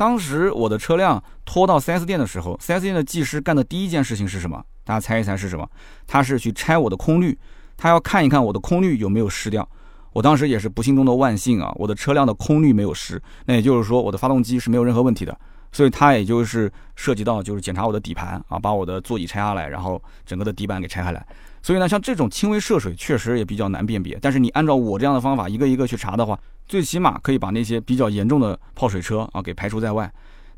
[0.01, 4.65] 当时我的车辆拖到 4S 店的时候，4S 店的技师干的第一件事情是什么？
[4.83, 5.69] 大家猜一猜是什么？
[6.07, 7.39] 他是去拆我的空滤，
[7.77, 9.69] 他要看一看我的空滤有没有湿掉。
[10.15, 15.39] 我当时也是不幸中的万幸啊，我的车辆的空滤没有湿，那也就是说我的发动机是没有任何问题的。
[15.71, 21.25] 所以他也就是涉及到就是检查我的底盘啊，把我的座椅拆下来，然后整个的底板给拆下来。
[21.61, 24.19] 所以呢，像这种轻微涉水确实也比较难辨别。
[24.23, 30.09] 但是你按照我这样的方法一个一个去查的话，最起码可以把那些比较严重的泡水车啊给排除在外。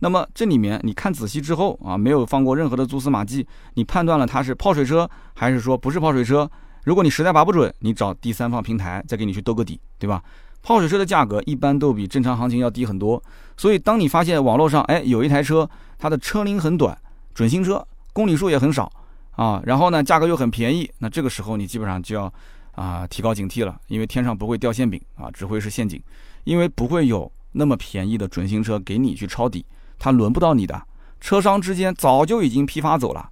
[0.00, 6.46] 那么这里面你看仔细之后啊，没有放过任何的蛛丝马迹，你判断了它是泡水车还是说不是泡水车？
[6.84, 10.22] 如果你实在拔不准，你找第三方平台再给你去兜个底，对吧？
[10.60, 13.22] 泡水车的价格一般都比正常行情要低很多。
[13.56, 15.66] 所以当你发现网络上哎有一台车，
[15.98, 16.94] 它的车龄很短，
[17.32, 18.92] 准新车，公里数也很少。
[19.30, 22.30] 啊，然后呢，价格又很便宜，那这个时候你基本上就要
[22.72, 26.02] 啊提高警惕了，因为天上不会掉馅饼啊，只会是陷阱，
[26.44, 29.64] 因为不会有那么便宜的准新车给你去抄底，
[29.98, 30.82] 它轮不到你的，
[31.20, 33.28] 车商之间早就已经批发走了，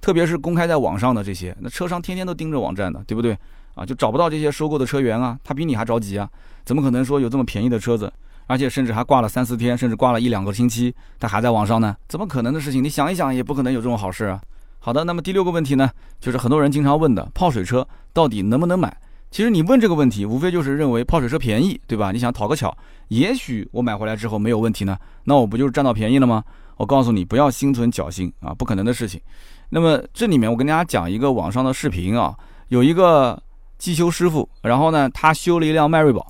[0.00, 3.36] 特别是公开在网上的这些，那车商天天都盯着网站的，对不对？
[3.74, 6.28] 啊，就找不到这些收购的车源啊，他比你还着急啊，
[6.64, 8.12] 怎么可能说有这么便宜的车子，
[8.46, 11.96] 而且甚至还挂了三四天，甚至挂了一两个星期，他还在网上呢？
[12.06, 12.84] 怎么可能的事情？
[12.84, 14.38] 你想一想，也不可能有这种好事啊。
[14.84, 18.92] 好的，那么第六个问题呢，就是很多人经常问的，泡水车到底能不能买？
[19.30, 22.10] 其实你问这个问题，无非就是认为泡水车便宜，对吧？
[22.10, 26.42] 你想讨个巧，也许我买回来之后没有问题呢，那我不就是占到便宜了吗？
[26.76, 29.20] 我告诉你，不要心存侥幸啊，不可能的事情。
[29.68, 33.40] 那么这里面我跟大家讲一个网上的视频啊，有一个
[33.78, 36.26] 技修师傅，然后呢，他修了一辆迈锐宝，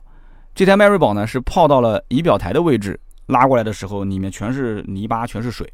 [0.55, 5.67] 这台迈锐宝呢是泡到了仪表台的位置，拉过来的时候里面全是泥巴，全是水。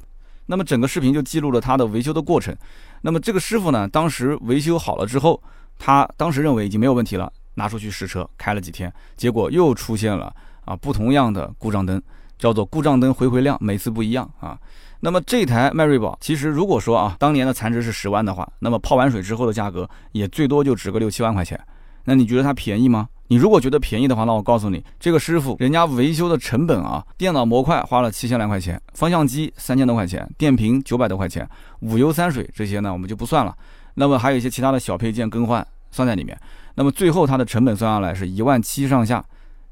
[0.48, 2.54] 那么整个视频就记录了他的维修的过程。
[3.02, 5.40] 那么这个师傅呢，当时维修好了之后，
[5.78, 7.32] 他当时认为已经没有问题了。
[7.54, 10.32] 拿出去试车开了几天，结果又出现了
[10.64, 12.00] 啊不同样的故障灯，
[12.38, 14.56] 叫做故障灯回回亮，每次不一样啊。
[15.00, 21.60] 那么这台迈锐宝，其实如果说啊当年的残值是十万的话，那么泡完水之后的价格也最多就值个六七万块钱。
[22.08, 23.06] 那你觉得它便宜吗？
[23.26, 31.46] 你如果觉得便宜的话，那我告诉你，这个师傅人家维修的成本啊，电脑模块花了七千来块钱，方向机三千多块钱，电瓶九百多块钱，
[31.80, 33.54] 五油三水这些呢我们就不算了。
[33.92, 36.34] 那么还有一些其他的小配件更换算在里面。
[36.76, 39.22] 那么最后它的成本算下来是一万七上下。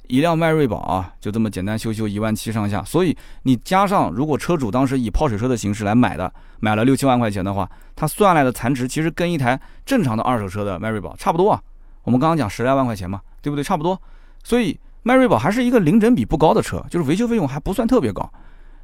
[0.09, 11.61] 一辆迈锐宝啊，就这么简单修修一万七上下，所以你加上如果车主当时以泡水车的形式来买的，买了六七万块钱的话，他算来的残值其实跟一台正常的二手车的迈锐宝差不多啊。
[12.07, 13.65] 我们刚刚讲十来万块钱嘛，对不对？
[13.65, 14.01] 差不多。
[14.45, 18.33] 所以迈锐宝还是一个零整比不高的车，就是维修费用还不算特别高。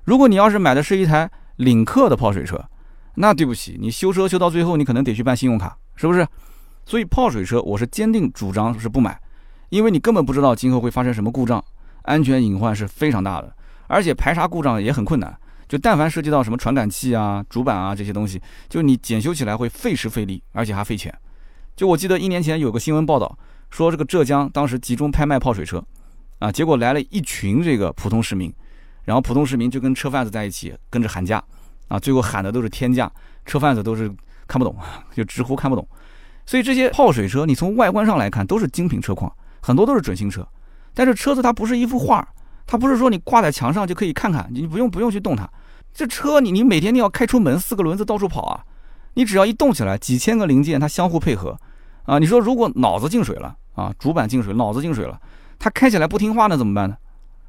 [0.03, 2.61] 如果你要是买的是一台领克的泡水车，
[3.15, 6.27] 那对不起，你修车修到最后，你可能得去办信用卡，是不是？
[6.85, 9.17] 所以泡水车我是坚定主张是不买。
[9.69, 11.65] 因为你根本不知道今后会发生什么故障，
[12.03, 13.55] 安全隐患是非常大的，
[13.87, 15.35] 而且排查故障也很困难。
[15.69, 21.17] 就但凡涉及到什么传感器啊、主板啊这些东西，就你检修起来会费时费力，而且还费钱。
[21.75, 23.39] 就我记得一年前有个新闻报道
[23.71, 25.83] 说，这个浙江当时集中拍卖泡水车，
[26.39, 28.53] 啊，结果来了一群这个普通市民，
[29.05, 31.43] 然后普通市民就跟车贩子在一起跟着喊价，
[31.89, 33.11] 啊，最后喊的都是天价，
[33.47, 34.13] 车贩子都是
[34.47, 34.77] 看不懂，
[35.15, 35.87] 就直呼看不懂。
[36.45, 39.33] 所以这些泡水车，你从外观上来看都是精品车况。
[39.65, 40.45] 很多都是准新车，
[40.93, 42.29] 但是车子它不是一幅画，
[42.67, 45.49] 它不是说你挂在墙上就可以看看，你不用不用去动它。
[45.95, 48.65] 这车你你每天你要开出门，四个轮子到处跑啊，
[49.15, 51.59] 你只要一动起来，几千个零件它相互配合
[52.05, 52.19] 啊。
[52.19, 55.21] 你说如果脑子进水了啊，主板进水，脑子进水了，
[55.59, 56.97] 它开起来不听话那怎么办呢？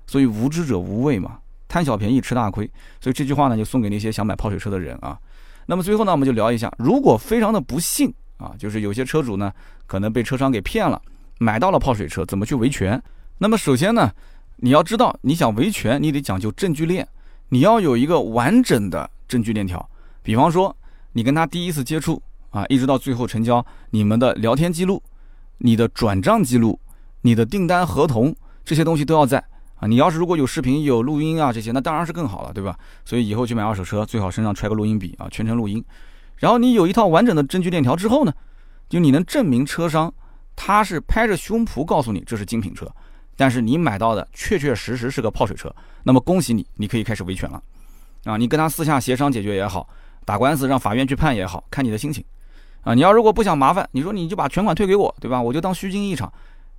[0.08, 2.69] 所以无知者无畏嘛，贪小便宜吃大亏。
[2.99, 5.17] 所以这句话呢就送给那些想买泡水车的人啊。
[5.65, 9.52] 那么最后呢我们就聊一下，如果非常的不幸啊，就是有些车主呢
[9.88, 11.02] 可能被车商给骗了。
[11.39, 13.02] 买到了泡水车，怎么去维权？
[13.39, 14.12] 那么首先呢，
[14.58, 17.06] 你要知道，你想维权，你得讲究证据链，
[17.49, 19.89] 你要有一个完整的证据链条。
[20.21, 20.73] 比方说，
[21.13, 25.02] 你跟他第一次接触啊，一直到最后成交，你们的聊天记录、
[25.60, 26.80] 你的转账记录、
[27.21, 29.43] 你的订单合同这些东西都要在
[29.76, 29.88] 啊。
[29.88, 32.78] 你要是如果有视频、有录音啊这些，那当然是更好了，对吧？
[33.06, 35.84] 所以以后去买二手车，最好身上揣个录音笔啊，全程录音。
[36.36, 38.34] 然后你有一套完整的证据链条之后呢，
[38.89, 40.13] 就你能证明车商。
[40.56, 42.88] 他是拍着胸脯告诉你这是精品车，
[43.36, 47.60] 但是你买到的确确实实是个泡水车，那么恭喜你，你可以开始维权了，
[48.26, 49.89] 啊，你跟他私下协商解决也好，
[50.26, 52.24] 打官司让法院去判也好，看你的心情，
[52.82, 55.42] 啊，你要如果不想麻烦，你说你就把全款退给我，对吧？
[55.42, 56.32] 我就当虚惊一场，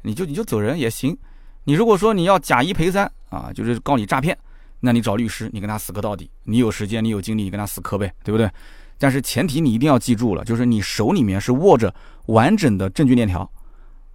[0.03, 1.17] 你就你就走人也行。
[1.65, 4.37] 你如果说你要假一赔三啊，就是告你诈骗，
[4.81, 8.51] 那你找律师，你跟他死磕到底，你有时间你有精力，你跟他死磕呗，对不对？
[8.99, 11.95] 但是前提你一定要记住了，就是你手里面是握着
[12.27, 13.51] 完整的证据链条。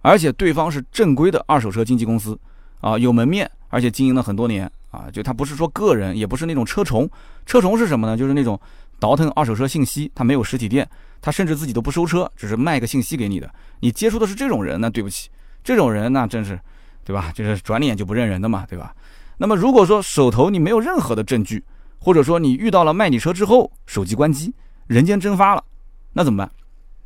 [0.02, 2.38] 而且对方是正规的二手车经纪公司，
[2.80, 7.06] 啊，有门面，而且经营了很多年，啊，就他不是说个人，也不是那种车虫，
[7.44, 8.16] 车虫是什么呢？
[8.16, 8.58] 就是那种
[9.00, 10.88] 倒腾二手车信息，他没有实体店，
[11.20, 13.50] 他甚至自己都不收车，只是卖个信息给你的。
[13.80, 15.30] 你接触的是这种人，那对不起，
[15.64, 16.60] 这种人那真是，
[17.02, 17.32] 对吧？
[17.34, 18.94] 就是转脸就不认人的嘛，对吧？
[19.38, 21.64] 那么如果说手头你没有任何的证据，
[21.98, 24.54] 或者说你遇到了卖你车之后手机关机，
[24.86, 25.64] 人间蒸发了，
[26.12, 26.50] 那怎么办？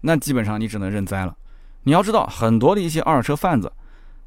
[0.01, 1.35] 那基本上你只能认栽了。
[1.85, 3.73] 你要知道，很多的一些二手车贩子，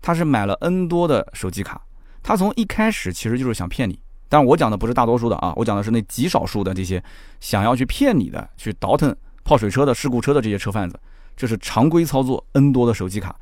[0.02, 1.82] 他是买了 N 多的手机卡，
[2.24, 4.00] 他从一开始其实就是想骗你。
[4.30, 7.02] 但我讲的不是大多数的啊，我讲的是那极少数的这些
[7.40, 11.00] 想要去骗你的、去倒腾泡水车的事故车的这些车贩子，
[11.36, 12.44] 这是常规操作。
[12.54, 13.36] N 多的手机卡，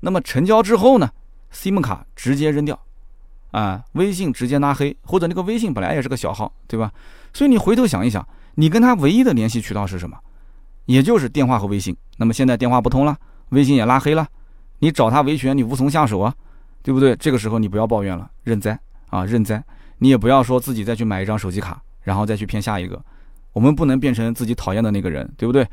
[0.00, 1.10] 那么成交之后呢
[1.52, 2.78] ，SIM 卡直接扔掉，
[3.52, 6.92] 啊，微信直接拉黑，或者那个微信本来也是个小号，对吧？
[7.32, 10.18] 所以你回头想一想，你跟他唯一的联系渠道是什么？
[10.86, 11.96] 也就是电话和微信。
[12.16, 13.16] 那么现在电话不通了。
[13.50, 14.26] 微信也拉黑了，
[14.80, 16.34] 你找他维权，你无从下手啊，
[16.82, 17.14] 对不对？
[17.16, 18.76] 这个时候你不要抱怨了，认栽
[19.10, 19.62] 啊，认栽。
[20.04, 23.02] 你也不要说自己再去买一张手机卡，然后再去骗下一个。
[23.54, 25.66] 我们不能变成自己讨厌的那个人，对不对？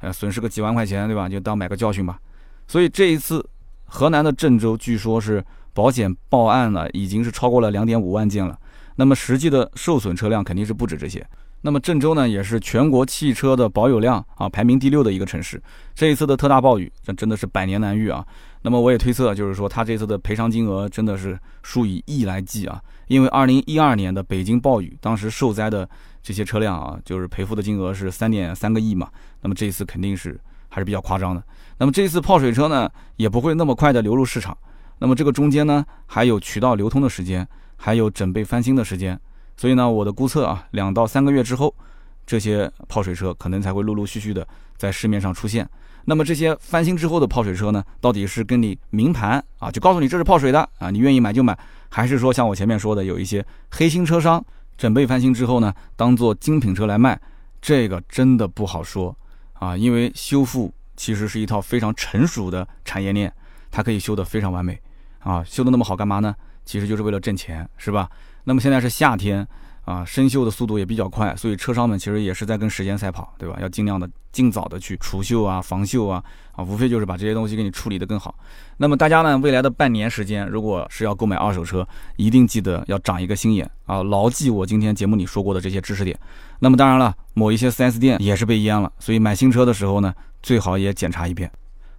[0.00, 1.26] 呃，损失个几万块钱，对吧？
[1.26, 2.20] 就当买个教训吧。
[2.66, 3.42] 所以这一次，
[3.86, 8.58] 河南的郑州据说是保险报案了，已经是超过了两点五万件了。
[8.96, 11.26] 那么实际的受损车辆肯定是不止这些。
[11.62, 15.62] 那么郑州呢，也是全国汽车的保有量啊排名第六的一个城市。
[15.94, 18.22] 这一次的特大暴雨，这真的是百年难遇啊。
[18.60, 22.78] 那么我也推测，就是说他这次的赔偿金额真的是数以亿来计啊。
[23.08, 25.88] 因为二零一二年的北京暴雨，当时受灾的
[26.22, 29.10] 这些车辆啊，就是赔付的金额是三点三个亿嘛。
[29.40, 30.38] 那么这一次肯定是
[30.68, 31.42] 还是比较夸张的。
[31.78, 34.56] 那么这一次泡水车呢，也不会那么快的流入市场。
[34.98, 37.46] 那么这个中间呢，还有渠道流通的时间，
[37.76, 39.18] 还有准备翻新的时间。
[39.56, 41.74] 所以呢，我的估测啊，两到三个月之后，
[42.26, 44.46] 这些泡水车可能才会陆陆续续的
[44.76, 45.68] 在市面上出现。
[46.04, 54.44] 那么这些翻新之后的泡水车呢，到底是跟你明盘啊，就告诉你这是泡水的啊，你愿意买就买，还是说像我前面说的，有一些黑心车商
[54.76, 57.20] 准备翻新之后呢，当做精品车来卖，
[57.60, 59.16] 这个真的不好说
[59.54, 63.32] 啊，因为修复其实是一套非常成熟的产业链，
[63.70, 64.80] 它可以修得非常完美
[65.20, 66.34] 啊，修得那么好干嘛呢？
[66.64, 68.10] 其实就是为了挣钱，是吧？
[68.44, 69.46] 那么现在是夏天。
[69.88, 73.56] 啊，生锈的速度也比较快，所以车商们其实也是在跟时间赛跑，对吧？
[73.58, 76.22] 要尽量的尽早的去除锈啊、防锈啊，
[76.52, 78.34] 啊，无非就是把这些东西给你处理的更好。
[78.76, 86.14] 那么大家呢，未来的半年时间，如果是要购买二手车，一定记得要长一个心眼啊，牢记我今天节目里说过的这些知识点。
[86.58, 91.50] 那么当然了，某一些 4S 店也是被淹了，所以买新车的时候呢，最好也检查一遍。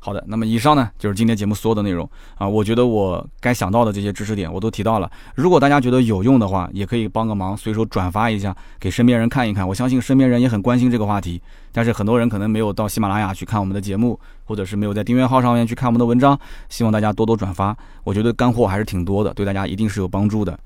[0.02, 2.47] 好的，那么以上呢就是今天节目所有的内容啊。
[2.47, 5.12] 我觉得我该想到的这些知识点我都提到了。
[5.36, 9.68] 如果大家觉得有用的话，也可以帮个忙，随手转发一下，给身边人看一看。
[9.68, 11.41] 我相信身边人也很关心这个话题，
[11.74, 16.39] 但是很多人可能没有到喜马拉雅去看我们的节目，或者是没有在订阅号上面去看我们的文章。
[16.70, 17.76] 希望大家多多转发，
[18.06, 20.58] 我觉得干货还是挺多的，对大家一定是有帮助的。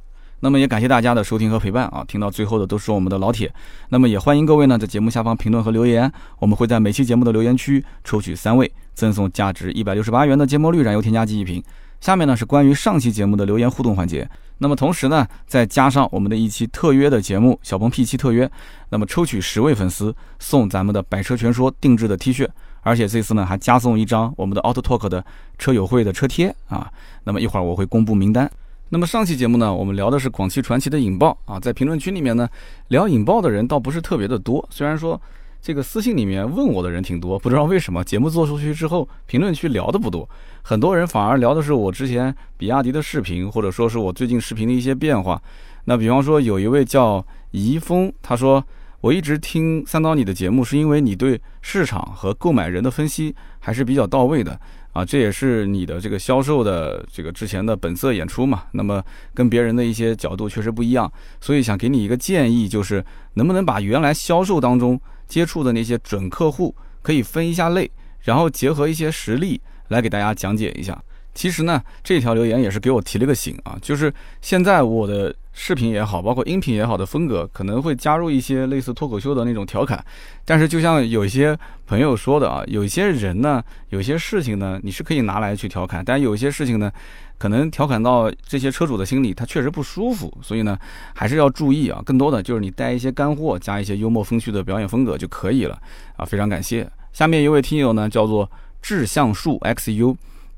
[0.43, 2.03] 那么也感谢大家的收听和陪伴啊！
[2.05, 3.49] 听到最后的都是我们的老铁。
[3.87, 11.63] 那么也欢迎各位呢在节目下方评论和留言，我们会在每期节目的留言区抽取三位，赠送价值一百六十八元的芥末绿燃油添加剂一瓶。
[12.01, 14.29] 下面呢是关于上期节目的留言互动环节。
[14.57, 18.51] 那么同时呢再加上我们的一期特约的节目小鹏 P 七特约，
[18.89, 22.45] 那么抽取十位粉丝送咱们的百车全说定制的 T 恤，
[22.81, 25.23] 而且这次呢还加送一张我们的 Auto Talk 的
[25.57, 26.91] 车友会的车贴啊。
[27.23, 28.51] 那么一会儿我会公布名单。
[28.93, 32.47] 那么上期节目呢，我们聊的是广汽传祺的引爆啊，在评论区里面呢，
[32.89, 34.63] 聊引爆的人倒不是特别的多。
[34.69, 35.19] 虽然说
[35.59, 40.29] 这个私信里面问我的人挺多，不知道为什么节目做出去之后，评论区聊的不多，
[40.61, 45.41] 很多人反而聊的是我之前比亚迪的视频，或者说是我最近视频的一些变化。
[45.85, 48.63] 那比方说有一位叫怡峰，他说
[49.01, 54.59] 我一直听三刀你的节目，是因为你对市场和购买人的分析还是比较到位的。
[54.93, 58.63] 啊，这也是你的这个销售的这个之前的本色演出嘛？
[58.71, 67.89] 那么跟别人的一些角度确实不一样，所以想给你一个建议，就是能不能把原来销售当中接触的那些准客户可以分一下类，
[68.21, 71.03] 然后结合一些实例来给大家讲解一下。
[71.33, 75.35] 其实呢，这条留言也是给我提了个醒啊，就是现在我的。
[75.55, 80.03] 视频也好，包括音频也好的风格，可能会加入一些类似脱口秀的那种调侃。
[80.43, 81.55] 但是，就像有些
[81.85, 86.91] 朋友说的啊，有些人呢，有些事情呢，你是可以拿来去调侃，但有一些事情呢，
[87.37, 90.35] 可能调侃到这些车主的心里，他确实不舒服。
[90.41, 90.75] 所以呢，
[91.13, 92.01] 还是要注意啊。
[92.03, 95.79] 更多的就是你带一些干货，加一些幽默风趣的表演风格就可以了
[96.15, 96.25] 啊。
[96.25, 96.89] 非常感谢。
[97.11, 98.49] 下面一位听友呢，叫做
[98.81, 100.15] 志向树 XU。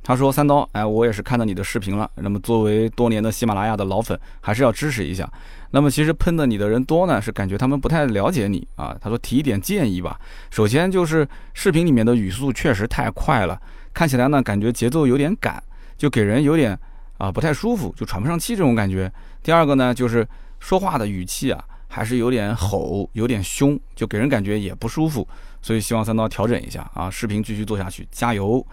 [0.08, 2.08] 他说：“三刀，哎，我也是看到你的视频了。
[2.18, 5.28] 那么作为多年的喜马拉雅的老粉，还是要支持一下。
[5.72, 8.96] 那么其实喷的你的人多呢，是感觉他们不太了解你啊。
[9.02, 10.22] 他说提一点建议吧。
[10.52, 13.60] 首先就是视频里面的语速确实太快了，
[13.96, 15.62] 看起来呢感觉节奏有点赶，
[15.98, 16.80] 就给人有点
[17.18, 19.12] 啊不太舒服，就喘不上气这种感觉。
[19.42, 20.26] 第二个呢就是
[20.60, 25.28] 说话的语气啊，还是有点吼，有点凶，就给人感觉也不舒服。
[25.64, 28.64] 所以希望三刀调整一下啊，视频继续做下去，加油。”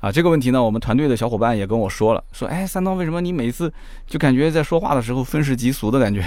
[0.00, 3.72] 啊，这个问题呢，我们团队的小伙伴也跟我说了，说，哎，三刀，为什么你每次
[4.06, 6.24] 就感觉在说话的时候愤世嫉俗的感觉？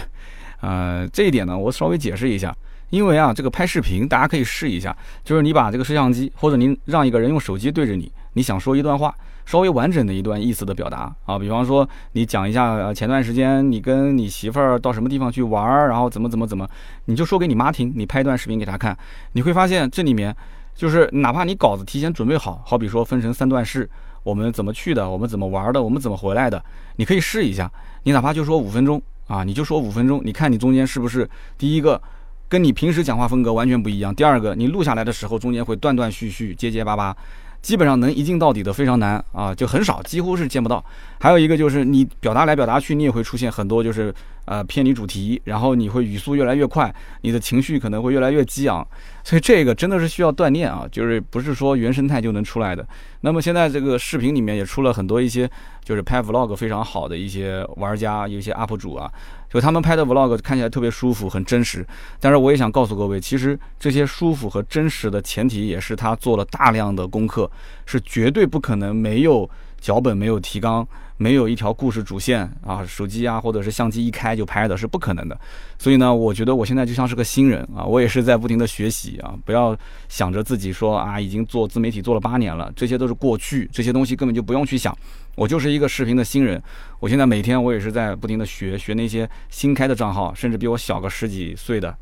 [0.60, 2.54] 呃，这一点呢，我稍微解释一下，
[2.90, 4.94] 因为啊，这个拍视频大家可以试一下，
[5.24, 9.16] 就是你把这个摄像机，或者您让一个人用手机对着你，你想说一段话，
[9.46, 16.68] 稍微完整的一段意思的表达啊，比方说你讲一下前段时间你跟你媳妇儿到什么地方去玩儿，然后怎么怎么怎么，
[17.06, 18.98] 你就说给你妈听，你拍一段视频给她看，
[19.32, 20.36] 你会发现这里面。
[20.76, 23.90] 就是哪怕你稿子提前准备好，好比说分成三段式，
[24.24, 26.64] 我们怎么去的，我们怎么玩的，我们怎么回来的，
[26.96, 27.72] 你可以试一下。
[28.04, 32.02] 你哪怕就说五分钟啊，你就说五分钟，你看你中间是不是第一个
[32.50, 37.16] 跟你平时讲话风格完全不一样，第二个你录下来的时候中间会断断续续、结结巴巴。
[37.62, 40.84] 基本上能一镜到底的非常难啊，就很少，几乎是见不到。
[41.20, 44.12] 还有一个就是你表达来表达去，你也会出现很多就是
[44.46, 48.86] 呃偏离主题，然后你会语速越来越快，你的情绪可能会越来越激昂。
[49.24, 52.86] 所以这个真的是需要锻炼啊，就是不是说原生态就能出来的。
[53.22, 55.50] 那么现在这个视频里面也出了很多一些
[55.84, 59.12] 就是拍 vlog 非常好的一些玩家，有一些 UP 主啊。
[59.48, 61.86] 就他们拍的 vlog 看起来特别舒服，很真实。
[62.20, 67.52] 但是我也想告诉各位，其实这些舒服和真实的前提也是他做了大量的功课，
[67.86, 69.48] 是绝对不可能没有
[69.80, 70.88] 脚本、没有提纲。
[71.22, 75.40] 没有一条故事主线啊，手机啊或者是相机一开就拍的是不可能的，
[75.78, 79.78] 所以呢，我觉得我现在就像是个新人啊，我也是在不停的学习啊，不要
[80.10, 84.98] 想着自己说啊已经做自媒体做了八年了，这些都是过去，这些东西根本就不用去想，
[85.36, 86.60] 我就是一个视频的新人，
[87.00, 91.96] 我现在每天我也是在不停的学学那些新开的账号，甚至比我小个十几岁的。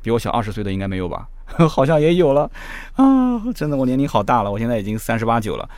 [0.00, 1.26] 比我小二十岁的应该没有吧？
[1.68, 2.50] 好像也有了
[2.94, 3.40] 啊！
[3.54, 5.68] 真的，我年龄好大了，我现在已经三十八九了。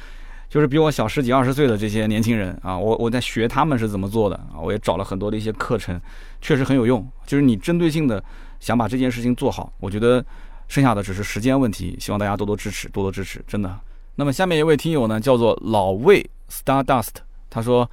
[0.49, 6.01] 就是比我小十几二十岁的这些年轻人啊，我我在学他们是怎么做的啊，我也找了很多的一些课程，
[6.41, 7.07] 确实很有用。
[7.27, 8.23] 就是你针对性的
[8.61, 10.25] 想把这件事情做好，我觉得
[10.69, 11.97] 剩下的只是时间问题。
[12.01, 13.79] 希望大家多多支持，多多支持，真的。
[14.15, 17.17] 那么下面一位听友呢，叫做老魏 Stardust，
[17.51, 17.89] 他说。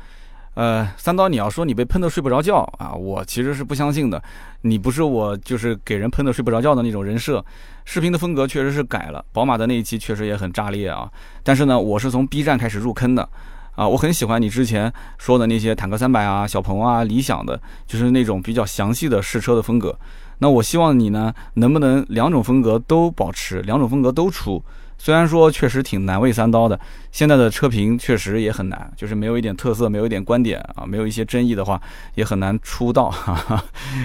[0.56, 4.22] 呃，三刀，你要说你被喷的睡不着觉啊，我其实是不相信的。
[4.62, 7.44] 你不是我就是给人喷的睡不着觉的那种人设。
[7.86, 11.10] 视频的风格确实是改了，宝马的那一期确实也很炸裂啊。
[11.44, 13.28] 但是呢，我是从 B 站开始入坑的
[13.76, 19.98] 啊，我很喜欢你之前说的那些坦克三百啊、小鹏啊、理想的，就是那种比较详细的试车的风格。
[20.40, 24.64] 那我希望你呢，能不能两种风格都保持，两种风格都出。
[24.98, 26.80] 虽然说确实挺难为三刀的，
[27.12, 31.82] 现在的车评确实也很难，就是没有一点特色，没有一点观点啊，没有一些争议的话，
[32.16, 33.14] 也很难出道。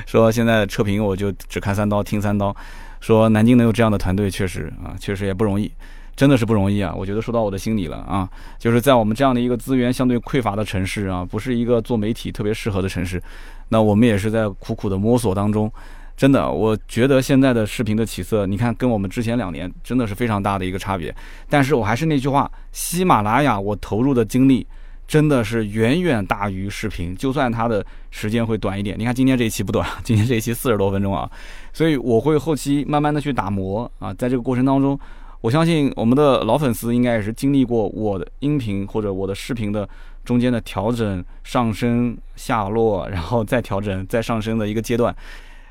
[0.07, 2.55] 说现在车评我就只看三刀，听三刀。
[3.01, 5.71] 说南京能有这样的团队，确实啊，确实也不容易，
[6.17, 6.95] 真的是不容易啊。
[6.97, 8.29] 我觉得说到我的心里了啊，
[8.59, 13.23] 就是在我们这样的一个资源相对匮乏的城市啊，不是一个做媒体特别适合的城市，
[13.69, 15.71] 那我们也是在苦苦的摸索当中。
[16.17, 21.15] 真的，我觉得现在的视频的起色，你看跟我们之前两年真的是非常大的一个差别。
[21.49, 24.67] 但是我还是那句话，喜马拉雅我投入的精力
[25.09, 28.95] 真的是远远大于视频，就算它的时间会短一点。
[28.99, 31.29] 你看今天这一期不短，今天这一期四十多分钟啊，
[31.73, 35.01] 所以我会后期慢慢的去打磨啊，在这个过程当中，
[35.41, 39.89] 我相信我们的老粉丝应该也是经历过我的音频或者我的视频的
[40.27, 45.17] 中间的调整、上升、下落，然后再调整、再上升的一个阶段。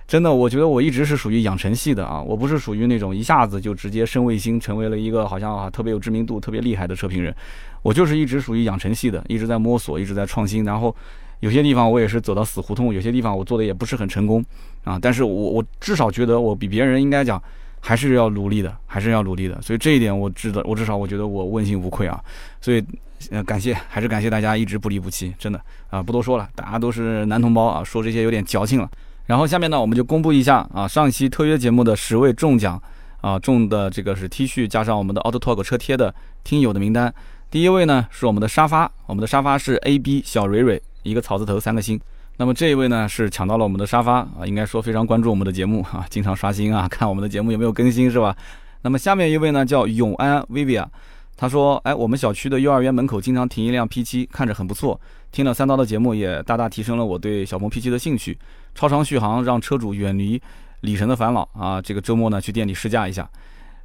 [0.08, 7.36] 真的，我觉得我一直是属于养成系的啊，我不是属于那种一下子就直接升卫星，成为了一个好像啊特别有知名度、特别厉害的车评人。
[7.82, 10.64] 我就是一直属于养成系的，一直在摸索，一直在创新。
[10.64, 10.96] 然后
[11.42, 14.44] 有些地方我也是走到死胡同，有些地方我做的也不是很成功
[14.86, 14.98] 啊。
[15.02, 17.42] 但是我我至少觉得我比别人应该讲
[17.82, 19.62] 还是要努力的，还是要努力的。
[19.62, 22.18] 所以这一点我知道，我至少我觉得我问心无愧啊。
[22.62, 22.82] 所以
[23.30, 28.90] 呃感谢，还是感谢大家一直不离不弃，真的啊不多说了，大家都是男同胞啊，说这些有点矫情了。
[29.28, 32.82] 然后下面呢，我们就公布一下啊，上一期特约节目的十位中奖
[33.22, 36.14] 啊中的这个是 T 恤加上我们的 Auto Talk 车贴的
[36.44, 37.14] 听友的名单。
[37.52, 42.00] 第一位呢是我们的沙发，我们的沙发是 A B 小蕊蕊，一个草字头三个星。
[42.38, 48.36] 那么这一位呢是抢到了我们的沙发啊，应该说非常关注我们的节目啊，经常刷新啊，看我们的节目有没有更新是吧？
[48.84, 50.86] 那么下面一位呢叫永安 Vivian，
[51.36, 55.00] 他说，哎，我们小区的幼儿园门口经常停一辆 P7，看着很不错。
[55.32, 58.38] 听了三刀的节目，也大大提升了我对小鹏 P7 的兴趣。
[58.78, 60.40] 超长续航让车主远离
[60.82, 61.82] 里程的烦恼啊！
[61.82, 63.28] 这个周末呢去店里试驾一下。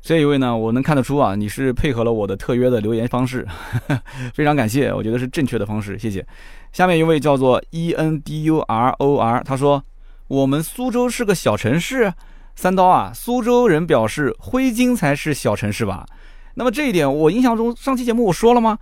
[0.03, 3.49] 这一位呢，我能看得出啊，你是配合了我的特约的留言方式，
[4.35, 6.27] 非常感谢，我觉得是正确的方式，谢谢。
[6.73, 9.83] 下面一位叫做 E N D U R O R，他说
[10.29, 12.13] 我们苏州是个小城市。
[12.55, 16.05] 三刀啊，苏州人表示徽金才是小城市吧？
[16.57, 18.79] 那么这一点，我印象中上期节目我说了吗？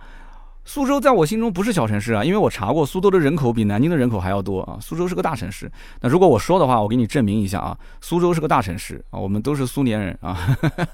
[0.63, 4.77] 苏州在我心中不是小城市啊，因为我查过，苏州的人口比南京的人口还要多啊。
[4.79, 5.69] 苏州是个大城市。
[6.01, 10.37] 那如果我说的话，我给你证明一下啊，苏州是个大城市啊，我们都是苏联人啊。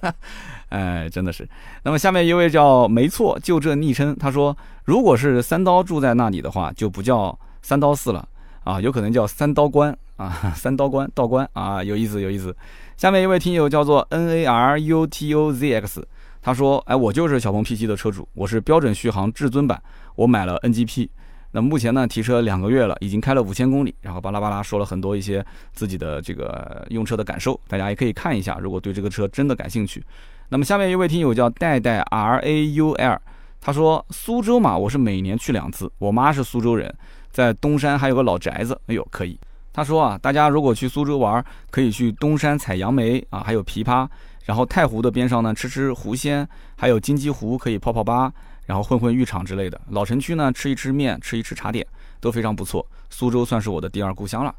[0.70, 1.48] 哎，真的是。
[1.84, 4.56] 那么下面一位叫没错，就这昵称，他说，
[4.86, 8.26] 如果是三刀住在那里的话，就不叫三刀四了
[8.64, 12.56] 啊，有可能叫三刀关啊， 三刀关道关啊，有意思有意思。
[12.96, 16.08] 下面一位听友叫做 N A R U T O Z X。
[16.48, 19.84] 他说：“哎，我就是小鹏 P7 的车主，我是标准续航至尊版，
[20.16, 21.10] 我买了 NGP。
[21.52, 28.58] 那目前呢，提车两个月了，已经开了五千公里，然后巴拉巴拉说了很多一些自己的这个用车的感受，大家也可以看一下。
[28.62, 30.02] 如果对这个车真的感兴趣，
[30.48, 33.22] 那么下面一位听友叫代代 R A U L，
[33.60, 36.96] 他说苏州嘛，我是每年去两次，我妈是苏州人，
[37.30, 39.38] 在东山还有个老宅子，哎呦可以。
[39.74, 44.08] 他说啊，大家如果去苏州玩，可以去东山采杨梅啊，还有枇杷。”
[44.48, 48.32] 然后太湖的边上呢，吃吃湖鲜，还有金鸡湖可以泡泡吧，
[48.66, 49.80] 然后混混浴场之类的。
[49.90, 51.86] 老城区呢，吃一吃面，吃一吃茶点，
[52.22, 52.88] 都非常不错。
[53.10, 54.56] 苏州算是我的第二故乡了。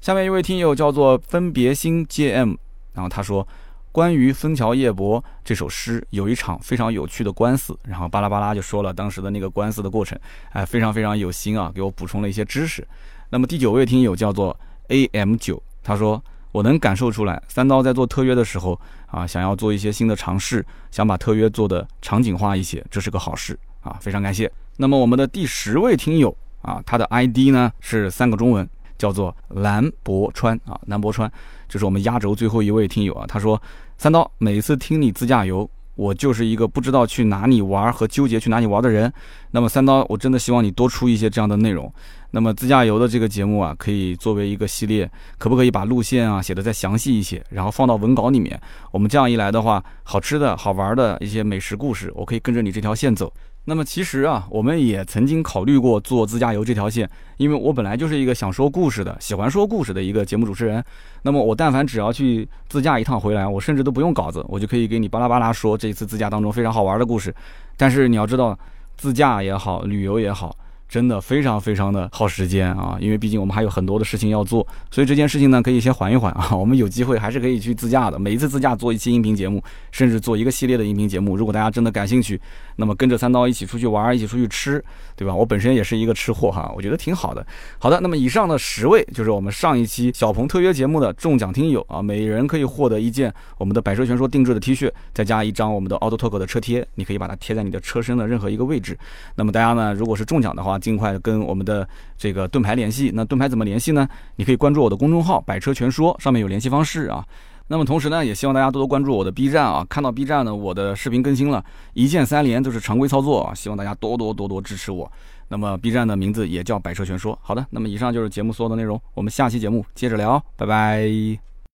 [0.00, 2.56] 下面一位听友叫做分别心 JM，
[2.92, 3.44] 然后他说，
[3.90, 10.16] 关于《枫桥夜泊》这首诗，有一场非常有趣的官司，然后巴拉巴拉就说了当时的那个官司的过程，
[10.52, 12.86] 哎，非常非常有心啊，给我补充了一些知识。
[13.30, 14.56] 那么第九位听友叫做
[14.86, 16.22] AM 九，他说。
[16.54, 24.48] 我能感受出来，三刀在做特约的时候啊，想要做一些新的尝试，想把特约做的场景化一些，这是个好事啊，非常感谢。
[24.76, 31.28] 那么我们的第十位听友啊，他的 ID 呢是三个中文，叫做蓝博川啊，蓝博川，
[31.68, 33.26] 这是我们压轴最后一位听友啊。
[33.26, 33.60] 他说，
[33.98, 39.12] 三刀每次听你自驾游，我就是一个不知道去哪里玩和纠结去哪里玩的人。
[39.50, 41.92] 那么三刀，我真的希望你多出一些这样的内容。
[42.30, 48.60] 那么自驾游的这个节目啊，可以作为一个系列，可不可以把路线啊写的再详细一些，然后放到文稿里面？
[48.90, 53.32] 我们这样一来的话，好吃的好玩的一些美食故事，我可以跟着你这条线走。
[53.66, 57.08] 那么其实啊，我们也曾经考虑过做自驾游这条线，
[57.38, 60.84] 因为我本来就是一个想说故事的、喜欢说故事的一个节目主持人。
[61.22, 67.34] 那么我但凡只要去自驾一趟回来，我甚至都不用稿子，我就可以给你巴拉巴拉说这一次自驾当中非常好玩的故事。
[67.76, 68.58] 但是你要知道，
[68.96, 70.54] 自驾也好，旅游也好。
[70.94, 76.50] 真的非常非常的耗时间啊，因为毕竟我们还有很多的事情要做，所以这件事情呢可以先缓一缓啊。
[76.54, 81.36] 我们有机会还是可以去自驾的，每一次自驾做一期音频节目，甚至做一个系列的音频节目。
[81.36, 82.40] 如果大家真的感兴趣，
[82.76, 84.80] 那么跟着三刀一起出去玩，一起出去吃，
[85.16, 85.34] 对吧？
[85.34, 87.44] 我本身也是一个吃货哈，我觉得挺好的。
[87.80, 98.96] 好的，那么以上的十位就是我们上一期小鹏特约节目的中奖听友啊，每人可以获得一件我们的百车全说定制的 T 恤，再加一张我们的 Auto Talk 的车贴，你可以把它贴在你的车身的任何一个位置。
[99.34, 103.10] 那么大家呢，如果是中奖的话，尽快跟我们的这个盾牌联系。
[103.14, 104.06] 那盾牌怎么联系呢？
[104.36, 107.24] 你可以关注我的公众号“百车全说”，上面有联系方式啊。
[107.68, 109.82] 那么同时呢，也希望大家多多关注我的 B 站啊。
[109.88, 111.64] 看到 B 站呢，我的视频更新了，
[111.94, 113.54] 一键三连都是常规操作啊。
[113.54, 115.10] 希望大家多多多多支持我。
[115.48, 117.38] 那么 B 站的名字也叫“百车全说”。
[117.40, 121.53] 好的，那么以上就是节目所有的内容，我们下期节目接着聊，拜拜。